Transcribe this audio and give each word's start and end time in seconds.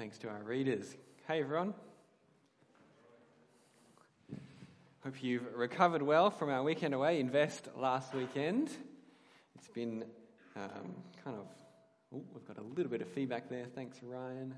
Thanks 0.00 0.16
to 0.20 0.30
our 0.30 0.42
readers. 0.42 0.96
Hey, 1.28 1.42
everyone. 1.42 1.74
Hope 5.04 5.22
you've 5.22 5.44
recovered 5.54 6.00
well 6.00 6.30
from 6.30 6.48
our 6.48 6.62
weekend 6.62 6.94
away 6.94 7.20
Invest 7.20 7.68
last 7.76 8.14
weekend. 8.14 8.70
It's 9.56 9.68
been 9.68 10.04
um, 10.56 10.94
kind 11.22 11.36
of, 11.36 11.44
oh, 12.14 12.24
we've 12.32 12.48
got 12.48 12.56
a 12.56 12.62
little 12.62 12.90
bit 12.90 13.02
of 13.02 13.08
feedback 13.08 13.50
there. 13.50 13.66
Thanks, 13.74 13.98
Ryan. 14.02 14.54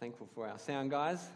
Thankful 0.00 0.28
for 0.34 0.48
our 0.48 0.58
sound 0.58 0.90
guys. 0.90 1.28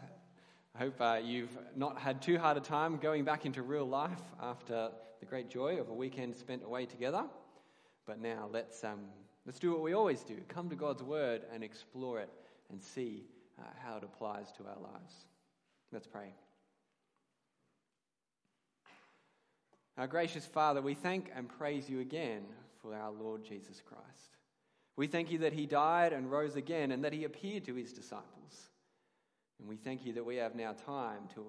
I 0.75 0.79
hope 0.79 0.99
uh, 0.99 1.19
you've 1.23 1.57
not 1.73 1.97
had 1.97 2.21
too 2.21 2.37
hard 2.37 2.57
a 2.57 2.59
time 2.59 2.97
going 2.97 3.23
back 3.23 3.45
into 3.45 3.61
real 3.61 3.87
life 3.87 4.19
after 4.41 4.89
the 5.21 5.25
great 5.25 5.49
joy 5.49 5.79
of 5.79 5.87
a 5.87 5.93
weekend 5.93 6.35
spent 6.35 6.65
away 6.65 6.85
together. 6.85 7.23
But 8.05 8.19
now 8.19 8.49
let's, 8.51 8.83
um, 8.83 9.05
let's 9.45 9.57
do 9.57 9.71
what 9.71 9.79
we 9.79 9.93
always 9.93 10.21
do 10.23 10.35
come 10.49 10.69
to 10.69 10.75
God's 10.75 11.01
Word 11.01 11.43
and 11.53 11.63
explore 11.63 12.19
it 12.19 12.29
and 12.69 12.81
see 12.81 13.25
uh, 13.59 13.63
how 13.83 13.97
it 13.97 14.03
applies 14.03 14.51
to 14.53 14.63
our 14.63 14.79
lives. 14.81 15.13
Let's 15.91 16.07
pray. 16.07 16.33
Our 19.97 20.07
gracious 20.07 20.45
Father, 20.45 20.81
we 20.81 20.93
thank 20.93 21.31
and 21.35 21.49
praise 21.49 21.89
you 21.89 22.01
again 22.01 22.43
for 22.81 22.93
our 22.93 23.11
Lord 23.11 23.43
Jesus 23.43 23.81
Christ. 23.83 24.37
We 24.95 25.07
thank 25.07 25.31
you 25.31 25.39
that 25.39 25.53
he 25.53 25.65
died 25.65 26.13
and 26.13 26.29
rose 26.29 26.55
again 26.55 26.91
and 26.91 27.03
that 27.03 27.13
he 27.13 27.23
appeared 27.23 27.65
to 27.65 27.75
his 27.75 27.93
disciples. 27.93 28.69
And 29.59 29.67
we 29.67 29.75
thank 29.75 30.05
you 30.05 30.13
that 30.13 30.25
we 30.25 30.35
have 30.35 30.55
now 30.55 30.73
time 30.85 31.27
to, 31.35 31.45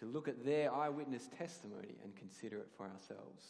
to 0.00 0.06
look 0.06 0.26
at 0.26 0.44
their 0.44 0.74
eyewitness 0.74 1.28
testimony 1.38 1.96
and 2.02 2.16
consider 2.16 2.58
it 2.58 2.70
for 2.76 2.84
ourselves. 2.84 3.44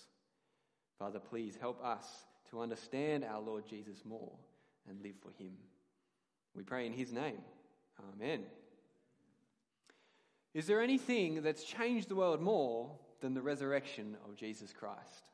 Father, 0.98 1.20
please 1.20 1.56
help 1.60 1.82
us 1.82 2.06
to 2.50 2.60
understand 2.60 3.24
our 3.24 3.40
Lord 3.40 3.66
Jesus 3.66 4.04
more 4.04 4.32
and 4.88 5.00
live 5.02 5.16
for 5.22 5.30
him. 5.42 5.52
We 6.54 6.62
pray 6.62 6.86
in 6.86 6.92
his 6.92 7.12
name. 7.12 7.38
Amen. 8.14 8.44
Is 10.52 10.66
there 10.66 10.80
anything 10.80 11.42
that's 11.42 11.64
changed 11.64 12.08
the 12.08 12.14
world 12.14 12.40
more 12.40 12.92
than 13.20 13.34
the 13.34 13.42
resurrection 13.42 14.16
of 14.24 14.36
Jesus 14.36 14.72
Christ? 14.72 15.30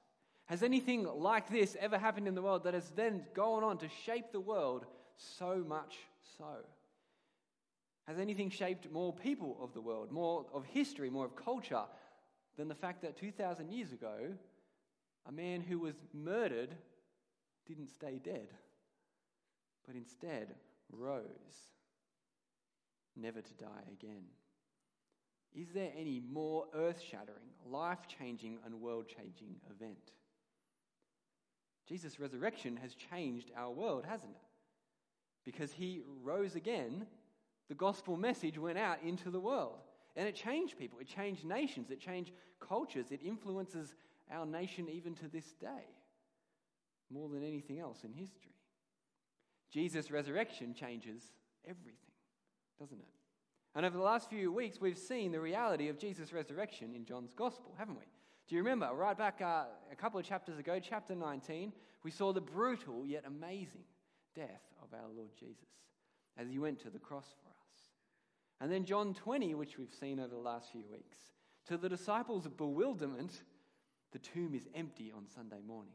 Has 0.47 0.63
anything 0.63 1.05
like 1.05 1.49
this 1.51 1.77
ever 1.79 1.99
happened 1.99 2.27
in 2.27 2.35
the 2.35 2.43
world 2.43 2.65
that 2.65 2.75
has 2.75 2.91
then 2.97 3.23
gone 3.35 3.63
on 3.63 3.79
to 3.79 3.89
shape 4.05 4.33
the 4.33 4.41
world 4.41 4.87
so 5.17 5.63
much 5.67 5.99
so? 6.39 6.65
Has 8.09 8.19
anything 8.19 8.51
shaped 8.51 8.91
more 8.91 9.13
people 9.13 9.59
of 9.61 9.75
the 9.75 9.81
world, 9.81 10.11
more 10.11 10.47
of 10.53 10.65
history, 10.65 11.11
more 11.11 11.27
of 11.27 11.37
culture 11.37 11.85
than 12.57 12.67
the 12.67 12.75
fact 12.75 13.03
that 13.03 13.17
2,000 13.17 13.71
years 13.71 13.93
ago, 13.93 14.17
a 15.27 15.33
man 15.33 15.61
who 15.61 15.79
was 15.79 15.95
murdered 16.13 16.75
didn't 17.67 17.89
stay 17.89 18.19
dead, 18.19 18.49
but 19.87 19.95
instead 19.95 20.55
rose, 20.93 21.25
never 23.17 23.41
to 23.41 23.55
die 23.55 23.85
again. 23.93 24.25
Is 25.55 25.69
there 25.73 25.91
any 25.97 26.21
more 26.21 26.67
earth 26.75 27.01
shattering, 27.01 27.51
life 27.67 28.07
changing, 28.07 28.59
and 28.65 28.81
world 28.81 29.07
changing 29.09 29.57
event? 29.71 30.13
Jesus' 31.89 32.21
resurrection 32.21 32.77
has 32.77 32.95
changed 32.95 33.51
our 33.57 33.73
world, 33.73 34.05
hasn't 34.09 34.31
it? 34.31 34.43
Because 35.45 35.73
he 35.73 36.03
rose 36.23 36.55
again, 36.55 37.07
the 37.69 37.75
gospel 37.75 38.17
message 38.17 38.59
went 38.59 38.79
out 38.79 39.03
into 39.03 39.31
the 39.31 39.41
world. 39.41 39.81
And 40.17 40.29
it 40.29 40.35
changed 40.35 40.79
people, 40.79 40.99
it 40.99 41.09
changed 41.09 41.45
nations, 41.45 41.91
it 41.91 42.01
changed 42.01 42.33
cultures, 42.61 43.07
it 43.11 43.21
influences 43.25 43.95
our 44.31 44.47
nation 44.47 44.89
even 44.89 45.15
to 45.17 45.29
this 45.29 45.55
day, 45.61 45.87
more 47.11 47.29
than 47.29 47.43
anything 47.43 47.81
else 47.81 48.05
in 48.05 48.13
history. 48.13 48.55
Jesus' 49.71 50.11
resurrection 50.11 50.75
changes 50.75 51.33
everything, 51.65 52.11
doesn't 52.79 52.99
it? 52.99 53.09
And 53.75 53.87
over 53.87 53.97
the 53.97 54.03
last 54.03 54.29
few 54.29 54.53
weeks, 54.53 54.81
we've 54.81 54.99
seen 54.99 55.31
the 55.31 55.41
reality 55.41 55.89
of 55.89 55.99
Jesus' 55.99 56.33
resurrection 56.33 56.93
in 56.95 57.05
John's 57.05 57.33
Gospel, 57.33 57.75
haven't 57.79 57.97
we? 57.97 58.05
Do 58.49 58.57
you 58.57 58.63
remember, 58.63 58.93
right 58.93 59.17
back 59.17 59.41
uh, 59.41 59.65
a 59.93 59.97
couple 59.97 60.19
of 60.19 60.27
chapters 60.27 60.59
ago, 60.59 60.81
chapter 60.83 61.15
19, 61.15 61.73
we 62.03 62.11
saw 62.11 62.33
the 62.33 62.41
brutal 62.41 63.07
yet 63.07 63.25
amazing 63.27 63.85
death 64.35 64.63
of 64.83 64.93
our 64.93 65.09
Lord 65.15 65.31
Jesus 65.39 65.69
as 66.37 66.49
he 66.49 66.59
went 66.59 66.81
to 66.81 66.91
the 66.91 66.99
cross 66.99 67.27
for 67.43 67.51
us. 67.51 67.91
And 68.61 68.73
then 68.73 68.85
John 68.85 69.15
20, 69.15 69.55
which 69.55 69.79
we've 69.79 69.95
seen 69.95 70.19
over 70.19 70.35
the 70.35 70.41
last 70.41 70.73
few 70.73 70.85
weeks, 70.91 71.19
to 71.69 71.77
the 71.77 71.89
disciples' 71.89 72.49
bewilderment, 72.49 73.43
the 74.13 74.19
tomb 74.19 74.55
is 74.55 74.69
empty 74.75 75.13
on 75.17 75.29
Sunday 75.29 75.61
morning. 75.65 75.95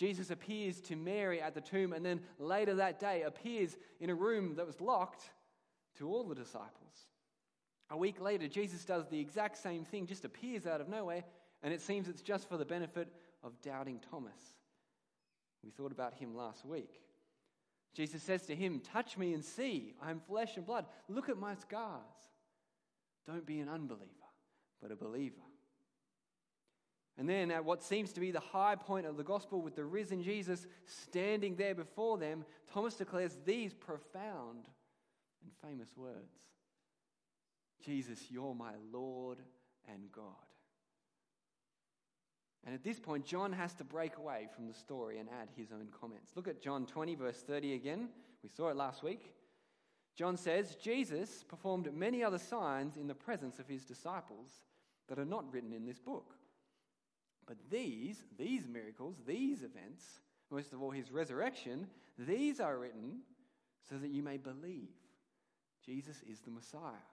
Jesus 0.00 0.30
appears 0.30 0.80
to 0.80 0.96
Mary 0.96 1.42
at 1.42 1.54
the 1.54 1.60
tomb 1.60 1.92
and 1.92 2.02
then 2.02 2.22
later 2.38 2.76
that 2.76 2.98
day 2.98 3.20
appears 3.20 3.76
in 4.00 4.08
a 4.08 4.14
room 4.14 4.54
that 4.54 4.66
was 4.66 4.80
locked 4.80 5.28
to 5.98 6.08
all 6.08 6.24
the 6.24 6.34
disciples. 6.34 6.70
A 7.90 7.96
week 7.98 8.18
later, 8.18 8.48
Jesus 8.48 8.86
does 8.86 9.06
the 9.08 9.20
exact 9.20 9.58
same 9.58 9.84
thing, 9.84 10.06
just 10.06 10.24
appears 10.24 10.66
out 10.66 10.80
of 10.80 10.88
nowhere, 10.88 11.22
and 11.62 11.74
it 11.74 11.82
seems 11.82 12.08
it's 12.08 12.22
just 12.22 12.48
for 12.48 12.56
the 12.56 12.64
benefit 12.64 13.12
of 13.44 13.60
doubting 13.60 14.00
Thomas. 14.10 14.40
We 15.62 15.70
thought 15.70 15.92
about 15.92 16.14
him 16.14 16.34
last 16.34 16.64
week. 16.64 17.02
Jesus 17.92 18.22
says 18.22 18.46
to 18.46 18.56
him, 18.56 18.80
Touch 18.80 19.18
me 19.18 19.34
and 19.34 19.44
see. 19.44 19.92
I 20.00 20.10
am 20.10 20.20
flesh 20.20 20.56
and 20.56 20.64
blood. 20.64 20.86
Look 21.10 21.28
at 21.28 21.36
my 21.36 21.56
scars. 21.56 22.00
Don't 23.26 23.44
be 23.44 23.60
an 23.60 23.68
unbeliever, 23.68 24.08
but 24.80 24.92
a 24.92 24.96
believer. 24.96 25.42
And 27.20 27.28
then, 27.28 27.50
at 27.50 27.66
what 27.66 27.82
seems 27.82 28.14
to 28.14 28.20
be 28.20 28.30
the 28.30 28.40
high 28.40 28.76
point 28.76 29.04
of 29.04 29.18
the 29.18 29.22
gospel, 29.22 29.60
with 29.60 29.76
the 29.76 29.84
risen 29.84 30.22
Jesus 30.22 30.66
standing 30.86 31.54
there 31.54 31.74
before 31.74 32.16
them, 32.16 32.46
Thomas 32.72 32.94
declares 32.94 33.36
these 33.44 33.74
profound 33.74 34.64
and 35.42 35.52
famous 35.62 35.94
words 35.98 36.32
Jesus, 37.84 38.18
you're 38.30 38.54
my 38.54 38.72
Lord 38.90 39.36
and 39.92 40.10
God. 40.10 40.24
And 42.64 42.74
at 42.74 42.82
this 42.82 42.98
point, 42.98 43.26
John 43.26 43.52
has 43.52 43.74
to 43.74 43.84
break 43.84 44.16
away 44.16 44.48
from 44.56 44.66
the 44.66 44.72
story 44.72 45.18
and 45.18 45.28
add 45.42 45.50
his 45.54 45.72
own 45.72 45.88
comments. 46.00 46.32
Look 46.36 46.48
at 46.48 46.62
John 46.62 46.86
20, 46.86 47.16
verse 47.16 47.42
30 47.42 47.74
again. 47.74 48.08
We 48.42 48.48
saw 48.48 48.70
it 48.70 48.76
last 48.76 49.02
week. 49.02 49.34
John 50.16 50.38
says, 50.38 50.74
Jesus 50.76 51.44
performed 51.46 51.92
many 51.92 52.24
other 52.24 52.38
signs 52.38 52.96
in 52.96 53.08
the 53.08 53.14
presence 53.14 53.58
of 53.58 53.68
his 53.68 53.84
disciples 53.84 54.62
that 55.08 55.18
are 55.18 55.26
not 55.26 55.52
written 55.52 55.74
in 55.74 55.84
this 55.84 55.98
book. 55.98 56.36
But 57.50 57.58
these, 57.68 58.16
these 58.38 58.68
miracles, 58.68 59.16
these 59.26 59.64
events, 59.64 60.20
most 60.52 60.72
of 60.72 60.80
all 60.80 60.92
his 60.92 61.10
resurrection, 61.10 61.88
these 62.16 62.60
are 62.60 62.78
written 62.78 63.22
so 63.88 63.96
that 63.96 64.10
you 64.10 64.22
may 64.22 64.36
believe 64.36 64.94
Jesus 65.84 66.22
is 66.30 66.38
the 66.38 66.52
Messiah, 66.52 67.08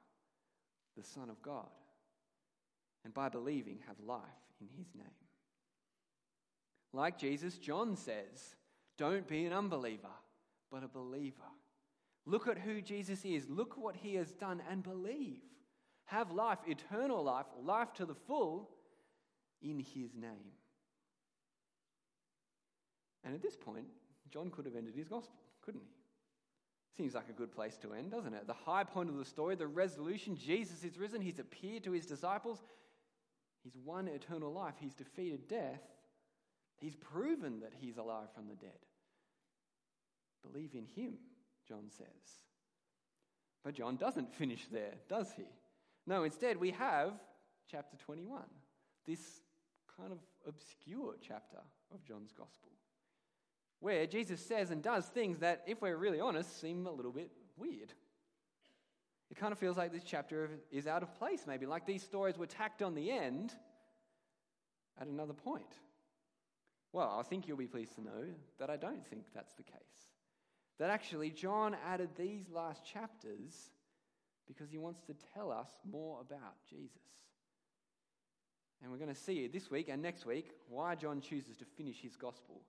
the 0.95 1.03
Son 1.03 1.31
of 1.31 1.41
God, 1.41 1.65
and 3.03 3.15
by 3.15 3.29
believing 3.29 3.79
have 3.87 3.95
life 4.05 4.21
in 4.61 4.67
his 4.77 4.93
name. 4.93 5.07
Like 6.93 7.17
Jesus, 7.17 7.57
John 7.57 7.95
says, 7.95 8.55
don't 8.95 9.27
be 9.27 9.43
an 9.45 9.53
unbeliever, 9.53 10.05
but 10.71 10.83
a 10.83 10.87
believer. 10.87 11.33
Look 12.27 12.47
at 12.47 12.59
who 12.59 12.79
Jesus 12.83 13.25
is, 13.25 13.49
look 13.49 13.75
what 13.75 13.95
he 13.95 14.13
has 14.13 14.33
done, 14.33 14.61
and 14.69 14.83
believe. 14.83 15.41
Have 16.05 16.29
life, 16.29 16.59
eternal 16.67 17.23
life, 17.23 17.47
life 17.59 17.91
to 17.95 18.05
the 18.05 18.13
full 18.13 18.69
in 19.61 19.79
his 19.79 20.15
name. 20.15 20.51
And 23.23 23.35
at 23.35 23.41
this 23.41 23.55
point, 23.55 23.87
John 24.29 24.49
could 24.49 24.65
have 24.65 24.75
ended 24.75 24.95
his 24.95 25.07
gospel, 25.07 25.39
couldn't 25.61 25.81
he? 25.81 25.89
Seems 26.95 27.13
like 27.13 27.29
a 27.29 27.33
good 27.33 27.51
place 27.51 27.77
to 27.77 27.93
end, 27.93 28.11
doesn't 28.11 28.33
it? 28.33 28.47
The 28.47 28.53
high 28.53 28.83
point 28.83 29.09
of 29.09 29.17
the 29.17 29.25
story, 29.25 29.55
the 29.55 29.67
resolution 29.67 30.37
Jesus 30.37 30.83
is 30.83 30.97
risen, 30.97 31.21
he's 31.21 31.39
appeared 31.39 31.83
to 31.83 31.91
his 31.91 32.05
disciples, 32.05 32.63
he's 33.63 33.77
won 33.83 34.07
eternal 34.07 34.51
life, 34.51 34.75
he's 34.79 34.95
defeated 34.95 35.47
death, 35.47 35.81
he's 36.77 36.95
proven 36.95 37.59
that 37.59 37.73
he's 37.79 37.97
alive 37.97 38.29
from 38.33 38.47
the 38.47 38.55
dead. 38.55 38.79
Believe 40.41 40.73
in 40.73 40.85
him, 40.95 41.13
John 41.67 41.89
says. 41.97 42.07
But 43.63 43.75
John 43.75 43.97
doesn't 43.97 44.33
finish 44.33 44.65
there, 44.71 44.93
does 45.09 45.33
he? 45.35 45.45
No, 46.05 46.23
instead, 46.23 46.57
we 46.57 46.71
have 46.71 47.11
chapter 47.69 47.97
21, 47.97 48.43
this 49.05 49.19
kind 49.99 50.11
of 50.11 50.19
obscure 50.47 51.15
chapter 51.21 51.57
of 51.93 52.03
John's 52.03 52.31
Gospel, 52.31 52.71
where 53.79 54.05
Jesus 54.05 54.39
says 54.39 54.71
and 54.71 54.81
does 54.81 55.05
things 55.05 55.39
that, 55.39 55.63
if 55.67 55.81
we're 55.81 55.97
really 55.97 56.19
honest, 56.19 56.59
seem 56.59 56.85
a 56.85 56.91
little 56.91 57.11
bit 57.11 57.31
weird. 57.57 57.93
It 59.29 59.37
kind 59.37 59.51
of 59.51 59.59
feels 59.59 59.77
like 59.77 59.91
this 59.91 60.03
chapter 60.05 60.49
is 60.71 60.87
out 60.87 61.03
of 61.03 61.13
place, 61.15 61.45
maybe, 61.47 61.65
like 61.65 61.85
these 61.85 62.03
stories 62.03 62.37
were 62.37 62.45
tacked 62.45 62.81
on 62.81 62.95
the 62.95 63.11
end 63.11 63.53
at 64.99 65.07
another 65.07 65.33
point. 65.33 65.73
Well, 66.93 67.17
I 67.19 67.23
think 67.23 67.47
you'll 67.47 67.57
be 67.57 67.67
pleased 67.67 67.95
to 67.95 68.01
know 68.01 68.25
that 68.59 68.69
I 68.69 68.77
don't 68.77 69.05
think 69.05 69.25
that's 69.33 69.53
the 69.53 69.63
case. 69.63 70.11
That 70.79 70.89
actually, 70.89 71.31
John 71.31 71.75
added 71.85 72.09
these 72.15 72.49
last 72.49 72.85
chapters 72.85 73.71
because 74.47 74.69
he 74.71 74.77
wants 74.77 75.01
to 75.01 75.15
tell 75.33 75.51
us 75.51 75.69
more 75.89 76.21
about 76.21 76.55
Jesus. 76.69 77.26
And 78.81 78.91
we're 78.91 78.97
going 78.97 79.13
to 79.13 79.19
see 79.19 79.47
this 79.47 79.71
week 79.71 79.89
and 79.89 80.01
next 80.01 80.25
week 80.25 80.51
why 80.69 80.95
John 80.95 81.21
chooses 81.21 81.57
to 81.57 81.65
finish 81.65 82.01
his 82.01 82.15
gospel 82.15 82.61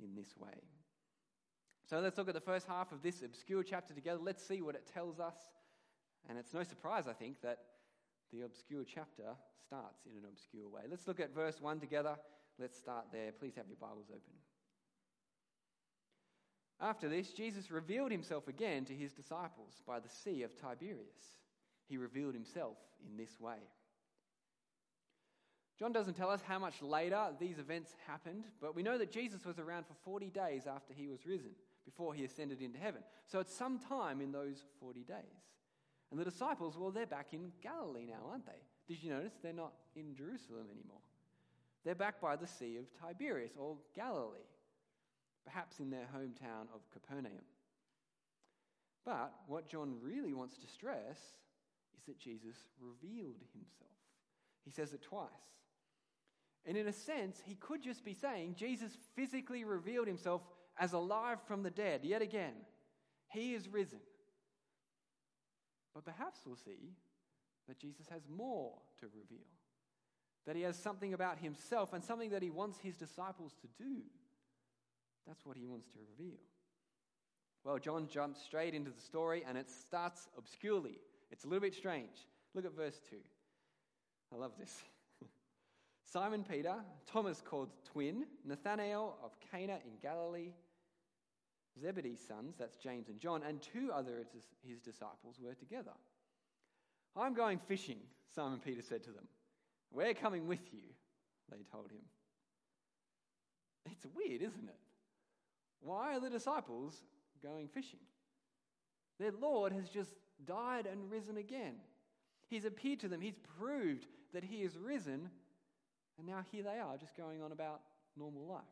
in 0.00 0.14
this 0.14 0.36
way. 0.36 0.62
So 1.88 2.00
let's 2.00 2.18
look 2.18 2.28
at 2.28 2.34
the 2.34 2.40
first 2.40 2.66
half 2.66 2.92
of 2.92 3.02
this 3.02 3.22
obscure 3.22 3.62
chapter 3.62 3.94
together. 3.94 4.20
Let's 4.22 4.46
see 4.46 4.60
what 4.62 4.74
it 4.74 4.88
tells 4.92 5.20
us. 5.20 5.36
And 6.28 6.38
it's 6.38 6.52
no 6.52 6.62
surprise, 6.62 7.06
I 7.08 7.12
think, 7.12 7.40
that 7.42 7.58
the 8.32 8.42
obscure 8.42 8.84
chapter 8.84 9.34
starts 9.64 10.04
in 10.06 10.16
an 10.16 10.24
obscure 10.28 10.68
way. 10.68 10.82
Let's 10.90 11.06
look 11.06 11.20
at 11.20 11.34
verse 11.34 11.60
1 11.60 11.80
together. 11.80 12.16
Let's 12.58 12.76
start 12.76 13.06
there. 13.12 13.32
Please 13.32 13.54
have 13.56 13.66
your 13.68 13.76
Bibles 13.76 14.06
open. 14.10 14.34
After 16.80 17.08
this, 17.08 17.32
Jesus 17.32 17.70
revealed 17.70 18.10
himself 18.10 18.48
again 18.48 18.84
to 18.86 18.94
his 18.94 19.12
disciples 19.12 19.80
by 19.86 20.00
the 20.00 20.08
Sea 20.08 20.42
of 20.42 20.56
Tiberias. 20.56 21.38
He 21.88 21.96
revealed 21.96 22.34
himself 22.34 22.76
in 23.08 23.16
this 23.16 23.40
way. 23.40 23.58
John 25.78 25.92
doesn't 25.92 26.14
tell 26.14 26.30
us 26.30 26.40
how 26.46 26.58
much 26.58 26.80
later 26.80 27.26
these 27.38 27.58
events 27.58 27.94
happened, 28.06 28.44
but 28.60 28.74
we 28.74 28.82
know 28.82 28.96
that 28.96 29.12
Jesus 29.12 29.44
was 29.44 29.58
around 29.58 29.86
for 29.86 29.94
40 30.04 30.30
days 30.30 30.66
after 30.66 30.94
he 30.94 31.06
was 31.06 31.26
risen, 31.26 31.50
before 31.84 32.14
he 32.14 32.24
ascended 32.24 32.62
into 32.62 32.78
heaven. 32.78 33.02
So 33.26 33.40
it's 33.40 33.54
some 33.54 33.78
time 33.78 34.20
in 34.20 34.32
those 34.32 34.64
40 34.80 35.00
days. 35.00 35.16
And 36.10 36.18
the 36.18 36.24
disciples, 36.24 36.78
well, 36.78 36.90
they're 36.90 37.04
back 37.04 37.32
in 37.32 37.52
Galilee 37.62 38.06
now, 38.06 38.30
aren't 38.30 38.46
they? 38.46 38.62
Did 38.88 39.02
you 39.02 39.10
notice 39.10 39.32
they're 39.42 39.52
not 39.52 39.72
in 39.94 40.14
Jerusalem 40.14 40.66
anymore? 40.72 41.00
They're 41.84 41.94
back 41.94 42.20
by 42.20 42.36
the 42.36 42.46
Sea 42.46 42.78
of 42.78 42.86
Tiberias, 43.00 43.52
or 43.58 43.76
Galilee, 43.94 44.38
perhaps 45.44 45.78
in 45.78 45.90
their 45.90 46.06
hometown 46.16 46.68
of 46.74 46.80
Capernaum. 46.92 47.44
But 49.04 49.32
what 49.46 49.68
John 49.68 49.96
really 50.02 50.32
wants 50.32 50.56
to 50.58 50.66
stress 50.66 51.18
is 51.96 52.04
that 52.06 52.18
Jesus 52.18 52.56
revealed 52.80 53.44
himself. 53.52 53.90
He 54.64 54.70
says 54.70 54.92
it 54.94 55.02
twice. 55.02 55.28
And 56.66 56.76
in 56.76 56.88
a 56.88 56.92
sense, 56.92 57.40
he 57.46 57.54
could 57.54 57.82
just 57.82 58.04
be 58.04 58.14
saying 58.14 58.56
Jesus 58.58 58.96
physically 59.14 59.64
revealed 59.64 60.08
himself 60.08 60.42
as 60.78 60.92
alive 60.92 61.38
from 61.46 61.62
the 61.62 61.70
dead 61.70 62.00
yet 62.02 62.22
again. 62.22 62.54
He 63.28 63.54
is 63.54 63.68
risen. 63.68 64.00
But 65.94 66.04
perhaps 66.04 66.40
we'll 66.44 66.56
see 66.56 66.92
that 67.68 67.78
Jesus 67.78 68.06
has 68.10 68.22
more 68.28 68.74
to 69.00 69.06
reveal, 69.06 69.46
that 70.46 70.56
he 70.56 70.62
has 70.62 70.76
something 70.76 71.14
about 71.14 71.38
himself 71.38 71.92
and 71.92 72.04
something 72.04 72.30
that 72.30 72.42
he 72.42 72.50
wants 72.50 72.78
his 72.80 72.96
disciples 72.96 73.54
to 73.62 73.82
do. 73.82 74.02
That's 75.26 75.46
what 75.46 75.56
he 75.56 75.66
wants 75.66 75.86
to 75.88 75.98
reveal. 76.10 76.38
Well, 77.64 77.78
John 77.78 78.08
jumps 78.08 78.42
straight 78.42 78.74
into 78.74 78.90
the 78.90 79.00
story 79.00 79.42
and 79.48 79.56
it 79.56 79.70
starts 79.70 80.28
obscurely. 80.36 80.98
It's 81.30 81.44
a 81.44 81.48
little 81.48 81.62
bit 81.62 81.74
strange. 81.74 82.26
Look 82.54 82.64
at 82.64 82.76
verse 82.76 83.00
2. 83.10 83.16
I 84.32 84.36
love 84.36 84.52
this. 84.58 84.82
Simon 86.06 86.44
Peter, 86.48 86.76
Thomas 87.10 87.42
called 87.44 87.70
twin, 87.84 88.26
Nathanael 88.44 89.16
of 89.24 89.32
Cana 89.50 89.78
in 89.84 89.98
Galilee, 90.00 90.52
Zebedee's 91.80 92.20
sons, 92.20 92.54
that's 92.58 92.76
James 92.76 93.08
and 93.08 93.20
John, 93.20 93.42
and 93.42 93.60
two 93.60 93.90
other 93.92 94.20
of 94.20 94.26
his 94.66 94.80
disciples 94.80 95.38
were 95.40 95.54
together. 95.54 95.90
I'm 97.16 97.34
going 97.34 97.58
fishing, 97.58 97.98
Simon 98.34 98.60
Peter 98.64 98.82
said 98.82 99.02
to 99.04 99.10
them. 99.10 99.26
We're 99.92 100.14
coming 100.14 100.46
with 100.46 100.72
you, 100.72 100.82
they 101.50 101.64
told 101.70 101.90
him. 101.90 102.02
It's 103.90 104.06
weird, 104.14 104.42
isn't 104.42 104.68
it? 104.68 104.78
Why 105.80 106.16
are 106.16 106.20
the 106.20 106.30
disciples 106.30 107.02
going 107.42 107.68
fishing? 107.68 108.00
Their 109.18 109.32
Lord 109.32 109.72
has 109.72 109.88
just 109.88 110.10
died 110.44 110.86
and 110.86 111.10
risen 111.10 111.36
again. 111.36 111.74
He's 112.48 112.64
appeared 112.64 113.00
to 113.00 113.08
them, 113.08 113.20
He's 113.20 113.38
proved 113.58 114.06
that 114.32 114.44
He 114.44 114.62
is 114.62 114.78
risen, 114.78 115.30
and 116.18 116.26
now 116.26 116.44
here 116.50 116.62
they 116.62 116.78
are, 116.78 116.96
just 116.96 117.16
going 117.16 117.42
on 117.42 117.52
about 117.52 117.80
normal 118.16 118.46
life. 118.46 118.62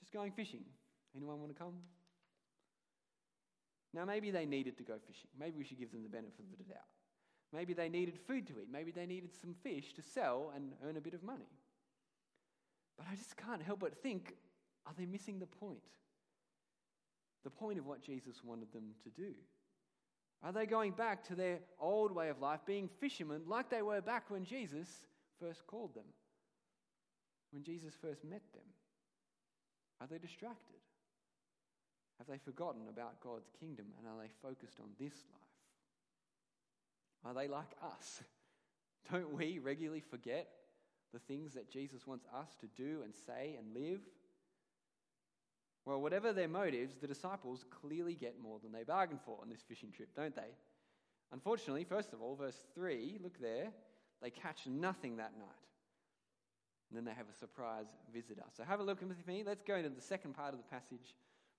Just 0.00 0.12
going 0.12 0.32
fishing. 0.32 0.64
Anyone 1.16 1.40
want 1.40 1.52
to 1.52 1.58
come? 1.58 1.74
Now, 3.94 4.04
maybe 4.04 4.30
they 4.30 4.44
needed 4.44 4.76
to 4.78 4.82
go 4.82 4.94
fishing. 5.06 5.30
Maybe 5.38 5.56
we 5.56 5.64
should 5.64 5.78
give 5.78 5.90
them 5.90 6.02
the 6.02 6.08
benefit 6.08 6.44
of 6.52 6.58
the 6.58 6.64
doubt. 6.64 6.84
Maybe 7.52 7.72
they 7.72 7.88
needed 7.88 8.18
food 8.26 8.46
to 8.48 8.60
eat. 8.60 8.68
Maybe 8.70 8.90
they 8.90 9.06
needed 9.06 9.30
some 9.40 9.54
fish 9.62 9.94
to 9.94 10.02
sell 10.02 10.52
and 10.54 10.72
earn 10.84 10.96
a 10.96 11.00
bit 11.00 11.14
of 11.14 11.22
money. 11.22 11.48
But 12.98 13.06
I 13.10 13.14
just 13.14 13.36
can't 13.36 13.62
help 13.62 13.80
but 13.80 14.02
think 14.02 14.34
are 14.86 14.92
they 14.96 15.06
missing 15.06 15.38
the 15.38 15.46
point? 15.46 15.78
The 17.44 17.50
point 17.50 17.78
of 17.78 17.86
what 17.86 18.02
Jesus 18.02 18.42
wanted 18.44 18.72
them 18.72 18.90
to 19.04 19.10
do. 19.10 19.32
Are 20.42 20.52
they 20.52 20.66
going 20.66 20.92
back 20.92 21.24
to 21.28 21.34
their 21.34 21.60
old 21.80 22.12
way 22.12 22.28
of 22.28 22.40
life, 22.40 22.60
being 22.66 22.88
fishermen 23.00 23.42
like 23.46 23.70
they 23.70 23.82
were 23.82 24.00
back 24.00 24.30
when 24.30 24.44
Jesus 24.44 24.88
first 25.40 25.66
called 25.66 25.94
them? 25.94 26.04
When 27.50 27.62
Jesus 27.62 27.94
first 28.00 28.24
met 28.24 28.42
them? 28.52 28.64
Are 30.00 30.06
they 30.06 30.18
distracted? 30.18 30.76
Have 32.18 32.26
they 32.26 32.38
forgotten 32.38 32.82
about 32.88 33.20
God's 33.20 33.50
kingdom 33.60 33.86
and 33.98 34.06
are 34.06 34.20
they 34.20 34.30
focused 34.42 34.80
on 34.80 34.88
this 34.98 35.12
life? 35.12 35.46
Are 37.24 37.34
they 37.34 37.48
like 37.48 37.74
us? 37.84 38.22
Don't 39.10 39.34
we 39.34 39.58
regularly 39.58 40.00
forget 40.00 40.48
the 41.12 41.18
things 41.18 41.54
that 41.54 41.70
Jesus 41.70 42.06
wants 42.06 42.26
us 42.34 42.48
to 42.60 42.66
do 42.66 43.02
and 43.04 43.14
say 43.14 43.56
and 43.58 43.74
live? 43.74 44.00
Well, 45.84 46.00
whatever 46.00 46.32
their 46.32 46.48
motives, 46.48 46.96
the 47.00 47.06
disciples 47.06 47.64
clearly 47.70 48.14
get 48.14 48.42
more 48.42 48.58
than 48.62 48.72
they 48.72 48.82
bargained 48.82 49.20
for 49.24 49.38
on 49.40 49.48
this 49.48 49.62
fishing 49.66 49.92
trip, 49.92 50.08
don't 50.16 50.34
they? 50.34 50.56
Unfortunately, 51.32 51.84
first 51.84 52.12
of 52.12 52.20
all, 52.20 52.34
verse 52.34 52.58
3, 52.74 53.18
look 53.22 53.40
there, 53.40 53.68
they 54.22 54.30
catch 54.30 54.66
nothing 54.66 55.16
that 55.16 55.32
night. 55.38 55.48
And 56.88 56.96
then 56.96 57.04
they 57.04 57.16
have 57.16 57.28
a 57.28 57.38
surprise 57.38 57.86
visitor. 58.12 58.44
So 58.56 58.62
have 58.62 58.80
a 58.80 58.82
look 58.82 59.00
with 59.00 59.26
me. 59.26 59.42
Let's 59.44 59.62
go 59.62 59.74
into 59.74 59.88
the 59.88 60.00
second 60.00 60.34
part 60.34 60.54
of 60.54 60.58
the 60.58 60.64
passage 60.64 61.14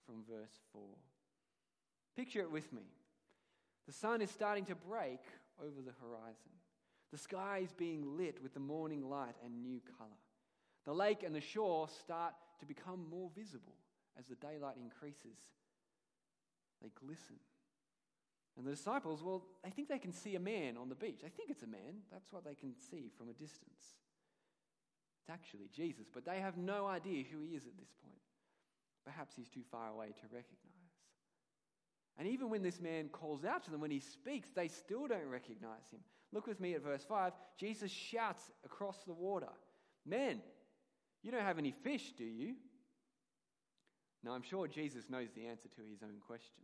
from 0.05 0.23
verse 0.29 0.59
4. 0.71 0.81
Picture 2.15 2.41
it 2.41 2.51
with 2.51 2.71
me. 2.71 2.83
The 3.85 3.93
sun 3.93 4.21
is 4.21 4.31
starting 4.31 4.65
to 4.65 4.75
break 4.75 5.19
over 5.59 5.81
the 5.85 5.93
horizon. 6.01 6.51
The 7.11 7.17
sky 7.17 7.61
is 7.63 7.71
being 7.73 8.17
lit 8.17 8.41
with 8.41 8.53
the 8.53 8.59
morning 8.59 9.09
light 9.09 9.35
and 9.43 9.61
new 9.61 9.81
color. 9.97 10.09
The 10.85 10.93
lake 10.93 11.23
and 11.23 11.35
the 11.35 11.41
shore 11.41 11.87
start 11.89 12.33
to 12.59 12.65
become 12.65 13.05
more 13.09 13.29
visible 13.35 13.75
as 14.17 14.25
the 14.25 14.35
daylight 14.35 14.75
increases. 14.81 15.37
They 16.81 16.89
glisten. 17.05 17.37
And 18.57 18.65
the 18.65 18.71
disciples, 18.71 19.21
well, 19.23 19.43
they 19.63 19.69
think 19.69 19.87
they 19.87 19.99
can 19.99 20.11
see 20.11 20.35
a 20.35 20.39
man 20.39 20.77
on 20.77 20.89
the 20.89 20.95
beach. 20.95 21.19
They 21.21 21.29
think 21.29 21.51
it's 21.51 21.63
a 21.63 21.67
man. 21.67 22.01
That's 22.11 22.31
what 22.31 22.43
they 22.43 22.55
can 22.55 22.73
see 22.89 23.11
from 23.15 23.29
a 23.29 23.33
distance. 23.33 23.95
It's 25.21 25.29
actually 25.29 25.69
Jesus, 25.75 26.07
but 26.11 26.25
they 26.25 26.39
have 26.39 26.57
no 26.57 26.87
idea 26.87 27.23
who 27.31 27.41
he 27.41 27.55
is 27.55 27.67
at 27.67 27.77
this 27.77 27.93
point. 28.01 28.17
Perhaps 29.05 29.35
he's 29.35 29.49
too 29.49 29.61
far 29.71 29.89
away 29.89 30.07
to 30.07 30.25
recognize. 30.33 30.77
And 32.17 32.27
even 32.27 32.49
when 32.49 32.63
this 32.63 32.81
man 32.81 33.09
calls 33.09 33.45
out 33.45 33.63
to 33.65 33.71
them, 33.71 33.81
when 33.81 33.91
he 33.91 33.99
speaks, 33.99 34.49
they 34.49 34.67
still 34.67 35.07
don't 35.07 35.29
recognize 35.29 35.91
him. 35.91 35.99
Look 36.33 36.47
with 36.47 36.59
me 36.59 36.73
at 36.73 36.83
verse 36.83 37.05
5. 37.07 37.33
Jesus 37.57 37.91
shouts 37.91 38.51
across 38.65 39.03
the 39.03 39.13
water, 39.13 39.49
Men, 40.05 40.41
you 41.21 41.31
don't 41.31 41.43
have 41.43 41.59
any 41.59 41.71
fish, 41.71 42.13
do 42.17 42.23
you? 42.23 42.55
Now, 44.23 44.31
I'm 44.31 44.41
sure 44.41 44.67
Jesus 44.67 45.09
knows 45.09 45.29
the 45.35 45.45
answer 45.45 45.69
to 45.69 45.81
his 45.89 46.01
own 46.01 46.19
question. 46.25 46.63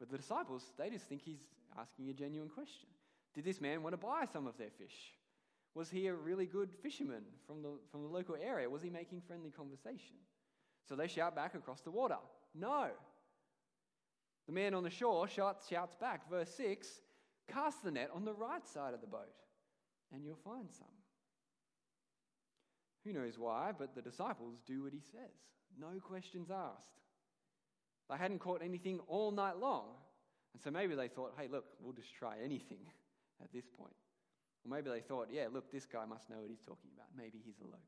But 0.00 0.10
the 0.10 0.16
disciples, 0.16 0.64
they 0.78 0.90
just 0.90 1.06
think 1.06 1.22
he's 1.22 1.46
asking 1.78 2.08
a 2.08 2.14
genuine 2.14 2.48
question. 2.48 2.88
Did 3.34 3.44
this 3.44 3.60
man 3.60 3.82
want 3.82 3.92
to 3.92 3.98
buy 3.98 4.24
some 4.32 4.46
of 4.46 4.56
their 4.58 4.70
fish? 4.70 5.14
Was 5.74 5.90
he 5.90 6.08
a 6.08 6.14
really 6.14 6.46
good 6.46 6.70
fisherman 6.82 7.22
from 7.46 7.62
the, 7.62 7.68
from 7.92 8.02
the 8.02 8.08
local 8.08 8.34
area? 8.42 8.68
Was 8.68 8.82
he 8.82 8.90
making 8.90 9.20
friendly 9.20 9.50
conversation? 9.50 10.16
So 10.88 10.96
they 10.96 11.06
shout 11.06 11.36
back 11.36 11.54
across 11.54 11.82
the 11.82 11.90
water, 11.90 12.16
No. 12.54 12.88
The 14.46 14.52
man 14.52 14.74
on 14.74 14.82
the 14.82 14.90
shore 14.90 15.28
shouts, 15.28 15.68
shouts 15.68 15.94
back, 15.94 16.28
verse 16.28 16.52
6 16.56 16.88
Cast 17.46 17.84
the 17.84 17.90
net 17.90 18.10
on 18.14 18.24
the 18.24 18.32
right 18.32 18.66
side 18.66 18.94
of 18.94 19.00
the 19.00 19.06
boat, 19.06 19.34
and 20.12 20.24
you'll 20.24 20.36
find 20.36 20.68
some. 20.72 20.86
Who 23.04 23.12
knows 23.12 23.38
why, 23.38 23.72
but 23.76 23.94
the 23.94 24.02
disciples 24.02 24.56
do 24.66 24.82
what 24.82 24.92
he 24.92 25.00
says. 25.00 25.36
No 25.78 26.00
questions 26.00 26.50
asked. 26.50 26.99
They 28.10 28.16
hadn't 28.16 28.40
caught 28.40 28.60
anything 28.62 28.98
all 29.06 29.30
night 29.30 29.58
long. 29.58 29.86
And 30.52 30.62
so 30.62 30.70
maybe 30.70 30.94
they 30.94 31.08
thought, 31.08 31.32
hey, 31.38 31.46
look, 31.50 31.64
we'll 31.80 31.92
just 31.92 32.12
try 32.14 32.34
anything 32.44 32.80
at 33.42 33.52
this 33.52 33.66
point. 33.78 33.94
Or 34.64 34.70
maybe 34.70 34.90
they 34.90 35.00
thought, 35.00 35.28
yeah, 35.32 35.46
look, 35.52 35.70
this 35.70 35.86
guy 35.86 36.04
must 36.04 36.28
know 36.28 36.40
what 36.40 36.50
he's 36.50 36.60
talking 36.66 36.90
about. 36.94 37.06
Maybe 37.16 37.38
he's 37.44 37.60
a 37.60 37.64
local. 37.64 37.80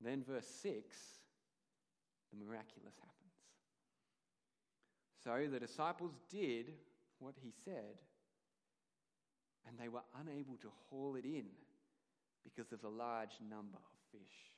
Then, 0.00 0.24
verse 0.26 0.46
6, 0.62 0.96
the 2.32 2.44
miraculous 2.44 2.94
happens. 2.96 3.20
So 5.22 5.52
the 5.52 5.60
disciples 5.60 6.12
did 6.30 6.72
what 7.18 7.34
he 7.42 7.52
said, 7.64 8.00
and 9.68 9.78
they 9.78 9.88
were 9.88 10.00
unable 10.18 10.56
to 10.62 10.72
haul 10.88 11.16
it 11.16 11.26
in 11.26 11.44
because 12.42 12.72
of 12.72 12.80
the 12.80 12.88
large 12.88 13.36
number 13.46 13.76
of 13.76 13.98
fish. 14.10 14.49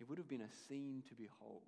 It 0.00 0.08
would 0.08 0.18
have 0.18 0.28
been 0.28 0.42
a 0.42 0.66
scene 0.68 1.02
to 1.08 1.14
behold. 1.14 1.62